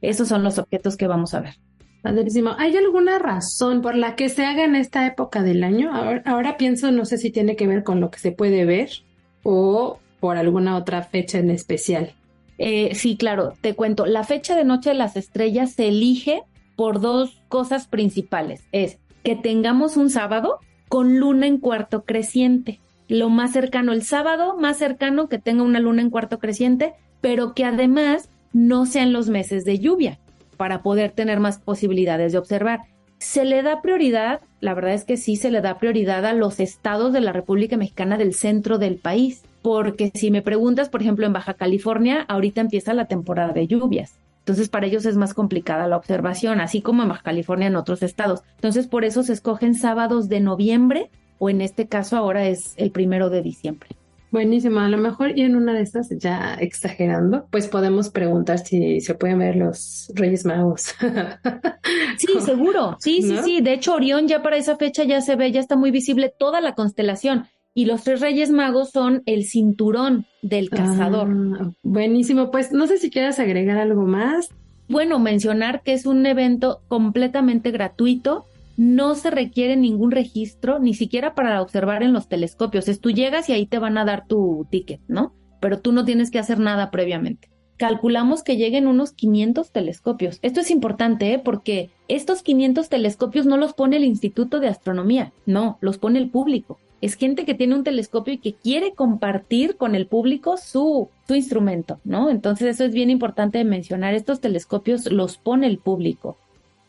Esos 0.01 0.27
son 0.27 0.43
los 0.43 0.59
objetos 0.59 0.95
que 0.95 1.07
vamos 1.07 1.33
a 1.33 1.41
ver. 1.41 1.55
Padrísimo. 2.05 2.51
¿Hay 2.59 2.77
alguna 2.77 3.17
razón 3.17 3.81
por 3.81 3.95
la 3.95 4.15
que 4.15 4.29
se 4.29 4.45
haga 4.45 4.63
en 4.63 4.75
esta 4.75 5.07
época 5.07 5.41
del 5.41 5.63
año? 5.63 5.89
Ahora, 6.23 6.55
pienso, 6.55 6.91
no 6.91 7.03
sé 7.03 7.17
si 7.17 7.31
tiene 7.31 7.55
que 7.55 7.65
ver 7.65 7.83
con 7.83 7.99
lo 7.99 8.11
que 8.11 8.19
se 8.19 8.31
puede 8.31 8.63
ver 8.63 8.91
o 9.41 9.97
por 10.19 10.37
alguna 10.37 10.77
otra 10.77 11.01
fecha 11.01 11.39
en 11.39 11.49
especial. 11.49 12.13
Eh, 12.59 12.93
sí, 12.93 13.17
claro, 13.17 13.53
te 13.59 13.73
cuento. 13.73 14.05
La 14.05 14.23
fecha 14.23 14.55
de 14.55 14.65
Noche 14.65 14.91
de 14.91 14.97
las 14.97 15.17
Estrellas 15.17 15.73
se 15.73 15.87
elige 15.87 16.43
por 16.75 17.01
dos 17.01 17.41
cosas 17.47 17.87
principales. 17.87 18.61
Es 18.71 18.99
que 19.23 19.35
tengamos 19.35 19.97
un 19.97 20.11
sábado 20.11 20.59
con 20.87 21.17
luna 21.17 21.47
en 21.47 21.57
cuarto 21.57 22.03
creciente. 22.03 22.81
Lo 23.07 23.29
más 23.29 23.51
cercano, 23.51 23.93
el 23.93 24.03
sábado 24.03 24.55
más 24.59 24.77
cercano 24.77 25.27
que 25.27 25.39
tenga 25.39 25.63
una 25.63 25.79
luna 25.79 26.03
en 26.03 26.11
cuarto 26.11 26.37
creciente, 26.37 26.93
pero 27.19 27.55
que 27.55 27.65
además 27.65 28.29
no 28.53 28.85
sean 28.85 29.11
los 29.11 29.27
meses 29.27 29.65
de 29.65 29.79
lluvia 29.79 30.19
para 30.55 30.81
poder 30.81 31.11
tener 31.11 31.39
más 31.39 31.59
posibilidades 31.59 32.31
de 32.31 32.37
observar. 32.37 32.81
Se 33.17 33.45
le 33.45 33.63
da 33.63 33.81
prioridad, 33.81 34.41
la 34.59 34.73
verdad 34.73 34.93
es 34.93 35.05
que 35.05 35.17
sí 35.17 35.35
se 35.35 35.51
le 35.51 35.61
da 35.61 35.77
prioridad 35.77 36.25
a 36.25 36.33
los 36.33 36.59
estados 36.59 37.13
de 37.13 37.21
la 37.21 37.31
República 37.31 37.77
Mexicana 37.77 38.17
del 38.17 38.33
centro 38.33 38.77
del 38.77 38.97
país, 38.97 39.43
porque 39.61 40.11
si 40.13 40.31
me 40.31 40.41
preguntas, 40.41 40.89
por 40.89 41.01
ejemplo, 41.01 41.25
en 41.25 41.33
Baja 41.33 41.53
California, 41.53 42.25
ahorita 42.27 42.61
empieza 42.61 42.93
la 42.93 43.05
temporada 43.05 43.53
de 43.53 43.67
lluvias. 43.67 44.19
Entonces, 44.39 44.69
para 44.69 44.85
ellos 44.85 45.05
es 45.05 45.17
más 45.17 45.33
complicada 45.33 45.87
la 45.87 45.97
observación, 45.97 46.61
así 46.61 46.81
como 46.81 47.01
en 47.01 47.09
Baja 47.09 47.23
California 47.23 47.67
en 47.67 47.75
otros 47.75 48.03
estados. 48.03 48.43
Entonces, 48.55 48.85
por 48.85 49.03
eso 49.03 49.23
se 49.23 49.33
escogen 49.33 49.73
sábados 49.73 50.29
de 50.29 50.39
noviembre 50.39 51.09
o 51.39 51.49
en 51.49 51.61
este 51.61 51.87
caso 51.87 52.15
ahora 52.17 52.47
es 52.47 52.73
el 52.77 52.91
primero 52.91 53.29
de 53.29 53.41
diciembre. 53.41 53.89
Buenísimo, 54.35 54.81
a 54.81 54.89
lo 54.89 54.97
mejor 54.97 55.31
y 55.37 55.43
en 55.43 55.55
una 55.55 55.71
de 55.71 55.79
estas, 55.79 56.09
ya 56.09 56.55
exagerando, 56.55 57.47
pues 57.51 57.69
podemos 57.69 58.09
preguntar 58.09 58.59
si 58.59 58.99
se 58.99 59.15
pueden 59.15 59.39
ver 59.39 59.55
los 59.55 60.11
Reyes 60.13 60.43
Magos. 60.43 60.93
sí, 62.17 62.41
seguro, 62.41 62.97
sí, 62.99 63.21
sí, 63.21 63.37
sí. 63.45 63.61
De 63.61 63.71
hecho, 63.71 63.93
Orión 63.93 64.27
ya 64.27 64.43
para 64.43 64.57
esa 64.57 64.75
fecha 64.75 65.05
ya 65.05 65.21
se 65.21 65.37
ve, 65.37 65.53
ya 65.53 65.61
está 65.61 65.77
muy 65.77 65.89
visible 65.89 66.33
toda 66.37 66.59
la 66.59 66.75
constelación 66.75 67.45
y 67.73 67.85
los 67.85 68.03
tres 68.03 68.19
Reyes 68.19 68.51
Magos 68.51 68.91
son 68.91 69.23
el 69.25 69.45
cinturón 69.45 70.25
del 70.41 70.69
cazador. 70.69 71.29
Ah, 71.57 71.71
buenísimo, 71.81 72.51
pues 72.51 72.73
no 72.73 72.87
sé 72.87 72.97
si 72.97 73.09
quieras 73.09 73.39
agregar 73.39 73.77
algo 73.77 74.05
más. 74.05 74.49
Bueno, 74.89 75.17
mencionar 75.17 75.81
que 75.81 75.93
es 75.93 76.05
un 76.05 76.25
evento 76.25 76.81
completamente 76.89 77.71
gratuito, 77.71 78.47
no 78.77 79.15
se 79.15 79.31
requiere 79.31 79.75
ningún 79.75 80.11
registro, 80.11 80.79
ni 80.79 80.93
siquiera 80.93 81.35
para 81.35 81.61
observar 81.61 82.03
en 82.03 82.13
los 82.13 82.27
telescopios. 82.27 82.87
Es 82.87 82.99
tú 82.99 83.11
llegas 83.11 83.49
y 83.49 83.53
ahí 83.53 83.65
te 83.65 83.79
van 83.79 83.97
a 83.97 84.05
dar 84.05 84.27
tu 84.27 84.67
ticket, 84.69 85.01
¿no? 85.07 85.33
Pero 85.59 85.79
tú 85.79 85.91
no 85.91 86.05
tienes 86.05 86.31
que 86.31 86.39
hacer 86.39 86.59
nada 86.59 86.91
previamente. 86.91 87.49
Calculamos 87.77 88.43
que 88.43 88.55
lleguen 88.55 88.87
unos 88.87 89.11
500 89.11 89.71
telescopios. 89.71 90.39
Esto 90.41 90.61
es 90.61 90.71
importante, 90.71 91.33
¿eh? 91.33 91.39
Porque 91.39 91.89
estos 92.07 92.41
500 92.41 92.87
telescopios 92.87 93.45
no 93.45 93.57
los 93.57 93.73
pone 93.73 93.97
el 93.97 94.05
Instituto 94.05 94.59
de 94.59 94.69
Astronomía, 94.69 95.33
no, 95.45 95.77
los 95.81 95.97
pone 95.97 96.19
el 96.19 96.29
público 96.29 96.77
es 97.05 97.15
gente 97.15 97.45
que 97.45 97.53
tiene 97.53 97.75
un 97.75 97.83
telescopio 97.83 98.33
y 98.33 98.37
que 98.39 98.53
quiere 98.53 98.93
compartir 98.93 99.77
con 99.77 99.93
el 99.93 100.07
público 100.07 100.57
su, 100.57 101.09
su 101.27 101.35
instrumento, 101.35 101.99
¿no? 102.03 102.31
Entonces 102.31 102.67
eso 102.67 102.83
es 102.83 102.93
bien 102.93 103.11
importante 103.11 103.63
mencionar. 103.63 104.15
Estos 104.15 104.41
telescopios 104.41 105.11
los 105.11 105.37
pone 105.37 105.67
el 105.67 105.77
público. 105.77 106.37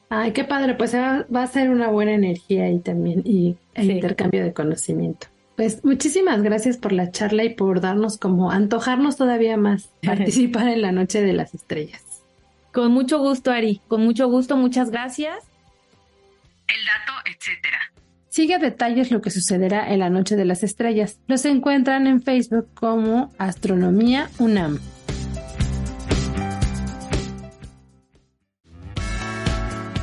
Ay, 0.09 0.33
qué 0.33 0.45
padre, 0.45 0.75
pues 0.75 0.95
va 0.95 1.43
a 1.43 1.47
ser 1.47 1.71
una 1.71 1.89
buena 1.89 2.13
energía 2.13 2.65
ahí 2.65 2.79
también 2.79 3.23
y 3.25 3.57
el 3.75 3.91
intercambio 3.91 4.45
de 4.45 4.53
conocimiento. 4.53 5.27
Pues 5.57 5.85
muchísimas 5.85 6.43
gracias 6.43 6.77
por 6.77 6.93
la 6.93 7.11
charla 7.11 7.43
y 7.43 7.55
por 7.55 7.81
darnos 7.81 8.19
como 8.19 8.51
antojarnos 8.51 9.17
todavía 9.17 9.57
más 9.57 9.91
participar 10.03 10.69
en 10.69 10.83
la 10.83 10.93
Noche 10.93 11.23
de 11.23 11.33
las 11.33 11.55
Estrellas. 11.55 12.03
Con 12.73 12.93
mucho 12.93 13.19
gusto, 13.19 13.51
Ari, 13.51 13.81
con 13.89 14.05
mucho 14.05 14.29
gusto, 14.29 14.57
muchas 14.57 14.91
gracias. 14.91 15.37
El 16.69 16.85
dato, 16.85 17.13
etcétera. 17.25 17.79
Sigue 18.29 18.55
a 18.55 18.59
detalles 18.59 19.11
lo 19.11 19.23
que 19.23 19.31
sucederá 19.31 19.91
en 19.91 20.01
la 20.01 20.11
Noche 20.11 20.37
de 20.37 20.45
las 20.45 20.63
Estrellas. 20.63 21.19
Los 21.27 21.47
encuentran 21.47 22.07
en 22.07 22.23
Facebook 22.23 22.69
como 22.75 23.33
Astronomía 23.39 24.29
UNAM. 24.39 24.79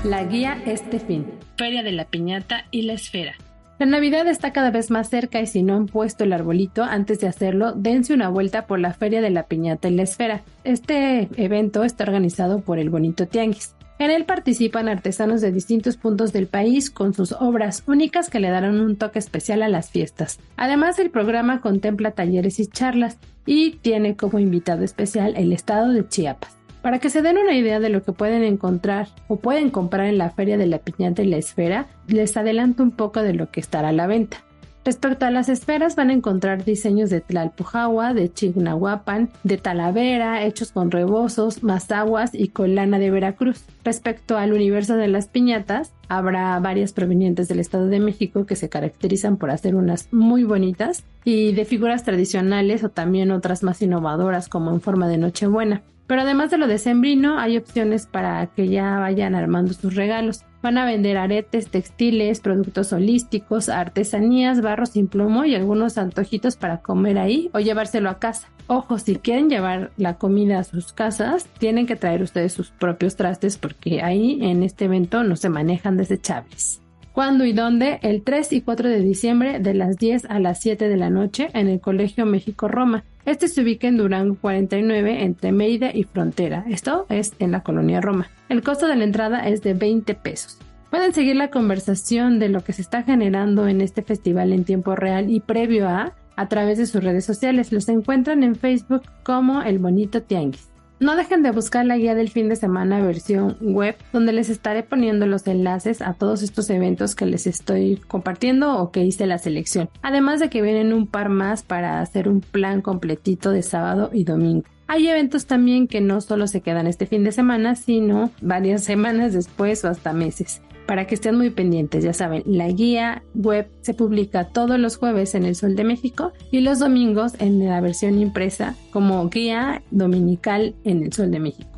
La 0.04 0.26
guía 0.26 0.62
este 0.66 1.00
fin. 1.00 1.26
Feria 1.56 1.82
de 1.82 1.94
la 1.94 2.04
Piñata 2.04 2.66
y 2.72 2.82
la 2.82 2.92
Esfera. 2.92 3.36
La 3.80 3.86
Navidad 3.86 4.28
está 4.28 4.52
cada 4.52 4.70
vez 4.70 4.92
más 4.92 5.10
cerca 5.10 5.40
y 5.40 5.48
si 5.48 5.64
no 5.64 5.76
han 5.76 5.86
puesto 5.86 6.26
el 6.26 6.34
arbolito, 6.34 6.84
antes 6.84 7.22
de 7.22 7.28
hacerlo, 7.28 7.72
dense 7.72 8.14
una 8.14 8.28
vuelta 8.28 8.68
por 8.68 8.82
la 8.82 8.94
Feria 8.94 9.22
de 9.22 9.30
la 9.30 9.44
Piñata 9.44 9.88
y 9.88 9.96
la 9.96 10.04
Esfera. 10.04 10.44
Este 10.66 11.30
evento 11.38 11.86
está 11.86 12.04
organizado 12.04 12.60
por 12.60 12.80
el 12.80 12.90
Bonito 12.90 13.28
Tianguis. 13.28 13.76
En 13.98 14.12
él 14.12 14.26
participan 14.26 14.90
artesanos 14.90 15.40
de 15.40 15.54
distintos 15.54 15.96
puntos 15.96 16.34
del 16.34 16.48
país 16.48 16.92
con 16.92 17.14
sus 17.14 17.32
obras 17.32 17.84
únicas 17.88 18.30
que 18.30 18.42
le 18.42 18.50
darán 18.50 18.82
un 18.82 18.98
toque 18.98 19.20
especial 19.20 19.64
a 19.64 19.70
las 19.70 19.90
fiestas. 19.90 20.38
Además, 20.58 21.00
el 21.00 21.12
programa 21.12 21.62
contempla 21.62 22.12
talleres 22.12 22.60
y 22.60 22.68
charlas 22.68 23.20
y 23.46 23.78
tiene 23.78 24.18
como 24.18 24.40
invitado 24.40 24.84
especial 24.84 25.34
el 25.38 25.54
estado 25.54 25.94
de 25.94 26.06
Chiapas. 26.06 26.58
Para 26.84 27.00
que 27.00 27.10
se 27.10 27.22
den 27.22 27.38
una 27.38 27.56
idea 27.56 27.80
de 27.80 27.88
lo 27.88 28.04
que 28.04 28.12
pueden 28.12 28.44
encontrar 28.44 29.08
o 29.30 29.38
pueden 29.38 29.70
comprar 29.70 30.06
en 30.06 30.18
la 30.18 30.32
Feria 30.32 30.58
de 30.58 30.68
la 30.68 30.80
Piñata 30.80 31.24
y 31.24 31.28
la 31.28 31.38
Esfera, 31.38 31.88
les 32.08 32.36
adelanto 32.36 32.84
un 32.84 32.92
poco 32.92 33.22
de 33.22 33.34
lo 33.34 33.50
que 33.50 33.62
estará 33.62 33.88
a 33.88 33.94
la 33.94 34.06
venta. 34.06 34.44
Respecto 34.84 35.26
a 35.26 35.32
las 35.32 35.48
esferas 35.48 35.96
van 35.96 36.10
a 36.10 36.14
encontrar 36.14 36.66
diseños 36.66 37.10
de 37.10 37.22
Tlalpujahua, 37.22 38.14
de 38.14 38.34
Chignahuapan, 38.34 39.30
de 39.46 39.58
Talavera, 39.58 40.44
hechos 40.44 40.74
con 40.74 40.92
rebozos, 40.92 41.64
mazaguas 41.64 42.32
y 42.34 42.50
con 42.50 42.76
lana 42.76 43.00
de 43.00 43.12
Veracruz. 43.12 43.64
Respecto 43.86 44.38
al 44.38 44.52
universo 44.52 44.98
de 44.98 45.08
las 45.08 45.28
piñatas, 45.28 45.94
habrá 46.10 46.60
varias 46.60 46.92
provenientes 46.92 47.48
del 47.48 47.62
Estado 47.62 47.88
de 47.88 48.02
México 48.02 48.46
que 48.46 48.58
se 48.58 48.68
caracterizan 48.68 49.38
por 49.38 49.52
hacer 49.52 49.76
unas 49.76 50.12
muy 50.12 50.44
bonitas 50.44 51.06
y 51.24 51.54
de 51.54 51.64
figuras 51.64 52.04
tradicionales 52.04 52.84
o 52.84 52.90
también 52.90 53.32
otras 53.32 53.64
más 53.64 53.82
innovadoras 53.82 54.50
como 54.50 54.70
en 54.72 54.82
forma 54.82 55.08
de 55.08 55.18
Nochebuena. 55.18 55.82
Pero 56.08 56.22
además 56.22 56.52
de 56.52 56.58
lo 56.58 56.68
de 56.68 56.78
sembrino, 56.78 57.40
hay 57.40 57.58
opciones 57.58 58.08
para 58.08 58.48
que 58.48 58.68
ya 58.68 59.00
vayan 59.00 59.36
armando 59.36 59.74
sus 59.74 59.96
regalos. 59.96 60.44
Van 60.62 60.78
a 60.78 60.86
vender 60.86 61.18
aretes, 61.18 61.68
textiles, 61.70 62.40
productos 62.40 62.94
holísticos, 62.94 63.70
artesanías, 63.70 64.62
barros 64.62 64.90
sin 64.92 65.08
plomo 65.08 65.46
y 65.46 65.56
algunos 65.56 65.98
antojitos 65.98 66.56
para 66.56 66.82
comer 66.82 67.18
ahí 67.18 67.50
o 67.54 67.60
llevárselo 67.60 68.10
a 68.10 68.20
casa. 68.20 68.50
Ojo, 68.68 68.98
si 68.98 69.16
quieren 69.16 69.50
llevar 69.50 69.92
la 69.98 70.18
comida 70.18 70.60
a 70.60 70.64
sus 70.64 70.94
casas, 70.94 71.46
tienen 71.58 71.86
que 71.86 71.98
traer 71.98 72.22
ustedes 72.22 72.54
sus 72.54 72.72
propios 72.72 73.16
trastes 73.16 73.58
porque 73.58 74.02
ahí 74.02 74.40
en 74.42 74.64
este 74.64 74.86
evento 74.86 75.24
no 75.24 75.36
se 75.36 75.50
manejan 75.50 75.98
desechables. 75.98 76.83
¿Cuándo 77.14 77.46
y 77.46 77.54
dónde? 77.54 78.00
El 78.02 78.24
3 78.24 78.54
y 78.54 78.62
4 78.62 78.90
de 78.90 79.00
diciembre 79.00 79.60
de 79.60 79.76
las 79.76 79.98
10 79.98 80.26
a 80.26 80.40
las 80.40 80.60
7 80.62 80.90
de 80.90 80.98
la 80.98 81.12
noche 81.12 81.50
en 81.54 81.68
el 81.68 81.80
Colegio 81.80 82.26
México 82.26 82.68
Roma. 82.68 83.04
Este 83.24 83.48
se 83.48 83.62
ubica 83.62 83.88
en 83.88 83.98
Durango 83.98 84.36
49 84.42 85.24
entre 85.24 85.52
Mérida 85.52 85.92
y 85.94 86.06
Frontera. 86.06 86.66
Esto 86.68 87.06
es 87.10 87.34
en 87.38 87.52
la 87.52 87.62
colonia 87.62 88.02
Roma. 88.02 88.32
El 88.50 88.64
costo 88.64 88.88
de 88.88 88.96
la 88.96 89.04
entrada 89.04 89.48
es 89.48 89.62
de 89.62 89.76
20 89.76 90.16
pesos. 90.16 90.58
Pueden 90.90 91.14
seguir 91.14 91.36
la 91.36 91.52
conversación 91.52 92.40
de 92.40 92.50
lo 92.50 92.64
que 92.64 92.74
se 92.74 92.82
está 92.82 93.04
generando 93.04 93.68
en 93.68 93.82
este 93.82 94.02
festival 94.02 94.52
en 94.52 94.64
tiempo 94.64 94.96
real 94.96 95.30
y 95.30 95.40
previo 95.40 95.88
a 95.88 96.16
a 96.36 96.48
través 96.48 96.80
de 96.80 96.88
sus 96.88 97.04
redes 97.04 97.26
sociales. 97.26 97.72
Los 97.72 97.88
encuentran 97.90 98.42
en 98.42 98.56
Facebook 98.56 99.04
como 99.22 99.62
El 99.62 99.78
Bonito 99.78 100.24
Tianguis. 100.24 100.73
No 101.04 101.18
dejen 101.18 101.44
de 101.44 101.52
buscar 101.52 101.86
la 101.86 101.98
guía 101.98 102.16
del 102.16 102.30
fin 102.30 102.48
de 102.48 102.56
semana 102.56 103.02
versión 103.02 103.58
web, 103.60 103.98
donde 104.14 104.32
les 104.32 104.48
estaré 104.48 104.84
poniendo 104.84 105.26
los 105.26 105.46
enlaces 105.48 106.02
a 106.02 106.14
todos 106.14 106.42
estos 106.42 106.70
eventos 106.70 107.14
que 107.14 107.26
les 107.26 107.46
estoy 107.46 107.98
compartiendo 108.08 108.78
o 108.78 108.90
que 108.90 109.04
hice 109.04 109.28
la 109.28 109.38
selección. 109.38 109.90
Además 110.02 110.40
de 110.40 110.50
que 110.50 110.62
vienen 110.62 110.94
un 110.94 111.06
par 111.08 111.28
más 111.28 111.62
para 111.62 112.00
hacer 112.00 112.30
un 112.30 112.40
plan 112.40 112.82
completito 112.82 113.52
de 113.52 113.64
sábado 113.64 114.12
y 114.14 114.24
domingo. 114.24 114.64
Hay 114.88 115.10
eventos 115.10 115.46
también 115.46 115.90
que 115.90 116.00
no 116.00 116.22
solo 116.22 116.48
se 116.48 116.62
quedan 116.62 116.88
este 116.88 117.06
fin 117.06 117.26
de 117.26 117.34
semana, 117.34 117.76
sino 117.76 118.32
varias 118.42 118.84
semanas 118.86 119.34
después 119.34 119.84
o 119.84 119.90
hasta 119.90 120.14
meses 120.14 120.62
para 120.86 121.08
que 121.08 121.16
estén 121.16 121.38
muy 121.38 121.50
pendientes. 121.50 122.04
Ya 122.04 122.14
saben, 122.14 122.44
la 122.46 122.68
guía 122.68 123.24
web 123.34 123.68
se 123.82 123.94
publica 123.94 124.50
todos 124.50 124.80
los 124.80 124.98
jueves 124.98 125.36
en 125.36 125.46
El 125.46 125.56
Sol 125.56 125.76
de 125.76 125.84
México 125.84 126.34
y 126.52 126.62
los 126.62 126.80
domingos 126.80 127.34
en 127.40 127.66
la 127.66 127.82
versión 127.82 128.20
impresa 128.20 128.76
como 128.92 129.30
guía 129.30 129.82
dominical 129.92 130.76
en 130.84 131.04
El 131.04 131.14
Sol 131.14 131.32
de 131.32 131.40
México. 131.40 131.70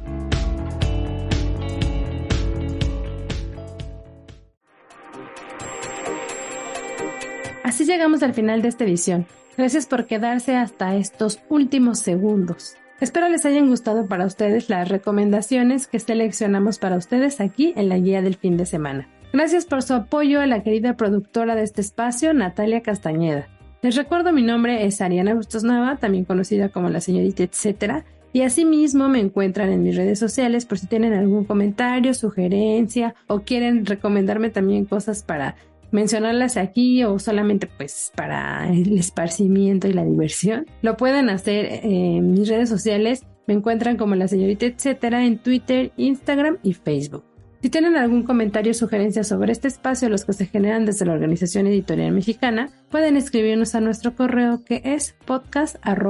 Así 7.64 7.84
llegamos 7.84 8.24
al 8.24 8.34
final 8.34 8.62
de 8.62 8.70
esta 8.70 8.84
edición. 8.84 9.26
Gracias 9.58 9.86
por 9.86 10.06
quedarse 10.06 10.56
hasta 10.56 10.96
estos 10.96 11.40
últimos 11.50 12.00
segundos. 12.00 12.76
Espero 13.02 13.28
les 13.28 13.46
hayan 13.46 13.68
gustado 13.68 14.08
para 14.08 14.26
ustedes 14.26 14.70
las 14.70 14.88
recomendaciones 14.88 15.88
que 15.88 16.00
seleccionamos 16.00 16.80
para 16.80 16.96
ustedes 16.96 17.42
aquí 17.42 17.74
en 17.76 17.90
la 17.90 17.98
guía 17.98 18.22
del 18.22 18.36
fin 18.36 18.56
de 18.56 18.66
semana. 18.66 19.10
Gracias 19.34 19.66
por 19.66 19.84
su 19.84 19.94
apoyo 19.94 20.40
a 20.40 20.46
la 20.46 20.64
querida 20.64 20.96
productora 20.96 21.56
de 21.56 21.64
este 21.64 21.82
espacio, 21.82 22.34
Natalia 22.34 22.82
Castañeda. 22.82 23.50
Les 23.82 23.98
recuerdo 23.98 24.32
mi 24.32 24.44
nombre 24.44 24.86
es 24.86 25.02
Ariana 25.02 25.34
Bustos 25.34 25.66
Nava, 25.66 25.98
también 25.98 26.24
conocida 26.24 26.70
como 26.70 26.90
la 26.90 27.02
señorita 27.02 27.44
etcétera, 27.44 28.06
y 28.32 28.42
asimismo 28.42 29.10
me 29.10 29.20
encuentran 29.20 29.72
en 29.74 29.84
mis 29.84 29.98
redes 29.98 30.18
sociales 30.18 30.66
por 30.66 30.80
si 30.80 30.88
tienen 30.88 31.14
algún 31.14 31.44
comentario, 31.44 32.14
sugerencia 32.14 33.14
o 33.28 33.42
quieren 33.42 33.86
recomendarme 33.86 34.50
también 34.50 34.86
cosas 34.86 35.22
para 35.22 35.56
mencionarlas 35.92 36.58
aquí 36.58 37.04
o 37.04 37.20
solamente 37.20 37.68
pues 37.68 38.12
para 38.16 38.70
el 38.72 38.98
esparcimiento 38.98 39.88
y 39.88 39.94
la 39.94 40.04
diversión, 40.04 40.66
lo 40.82 40.98
pueden 40.98 41.30
hacer 41.30 41.82
en 41.84 42.32
mis 42.32 42.48
redes 42.48 42.70
sociales. 42.70 43.24
Me 43.48 43.54
encuentran 43.54 43.98
como 43.98 44.16
la 44.16 44.28
señorita 44.28 44.66
etcétera 44.66 45.26
en 45.26 45.38
Twitter, 45.38 45.92
Instagram 45.98 46.58
y 46.64 46.74
Facebook. 46.74 47.24
Si 47.62 47.70
tienen 47.72 47.96
algún 47.98 48.22
comentario 48.22 48.72
o 48.72 48.76
sugerencia 48.76 49.24
sobre 49.24 49.52
este 49.52 49.68
espacio, 49.68 50.08
los 50.08 50.24
que 50.24 50.34
se 50.34 50.46
generan 50.46 50.86
desde 50.86 51.06
la 51.06 51.14
Organización 51.14 51.66
Editorial 51.66 52.12
Mexicana, 52.12 52.70
pueden 52.92 53.18
escribirnos 53.18 53.74
a 53.74 53.82
nuestro 53.82 54.16
correo 54.16 54.64
que 54.64 54.84
es 54.86 55.16
podcast.com.mx. 55.26 56.08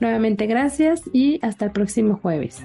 Nuevamente 0.00 0.46
gracias 0.46 1.02
y 1.12 1.38
hasta 1.42 1.66
el 1.66 1.72
próximo 1.72 2.16
jueves. 2.16 2.64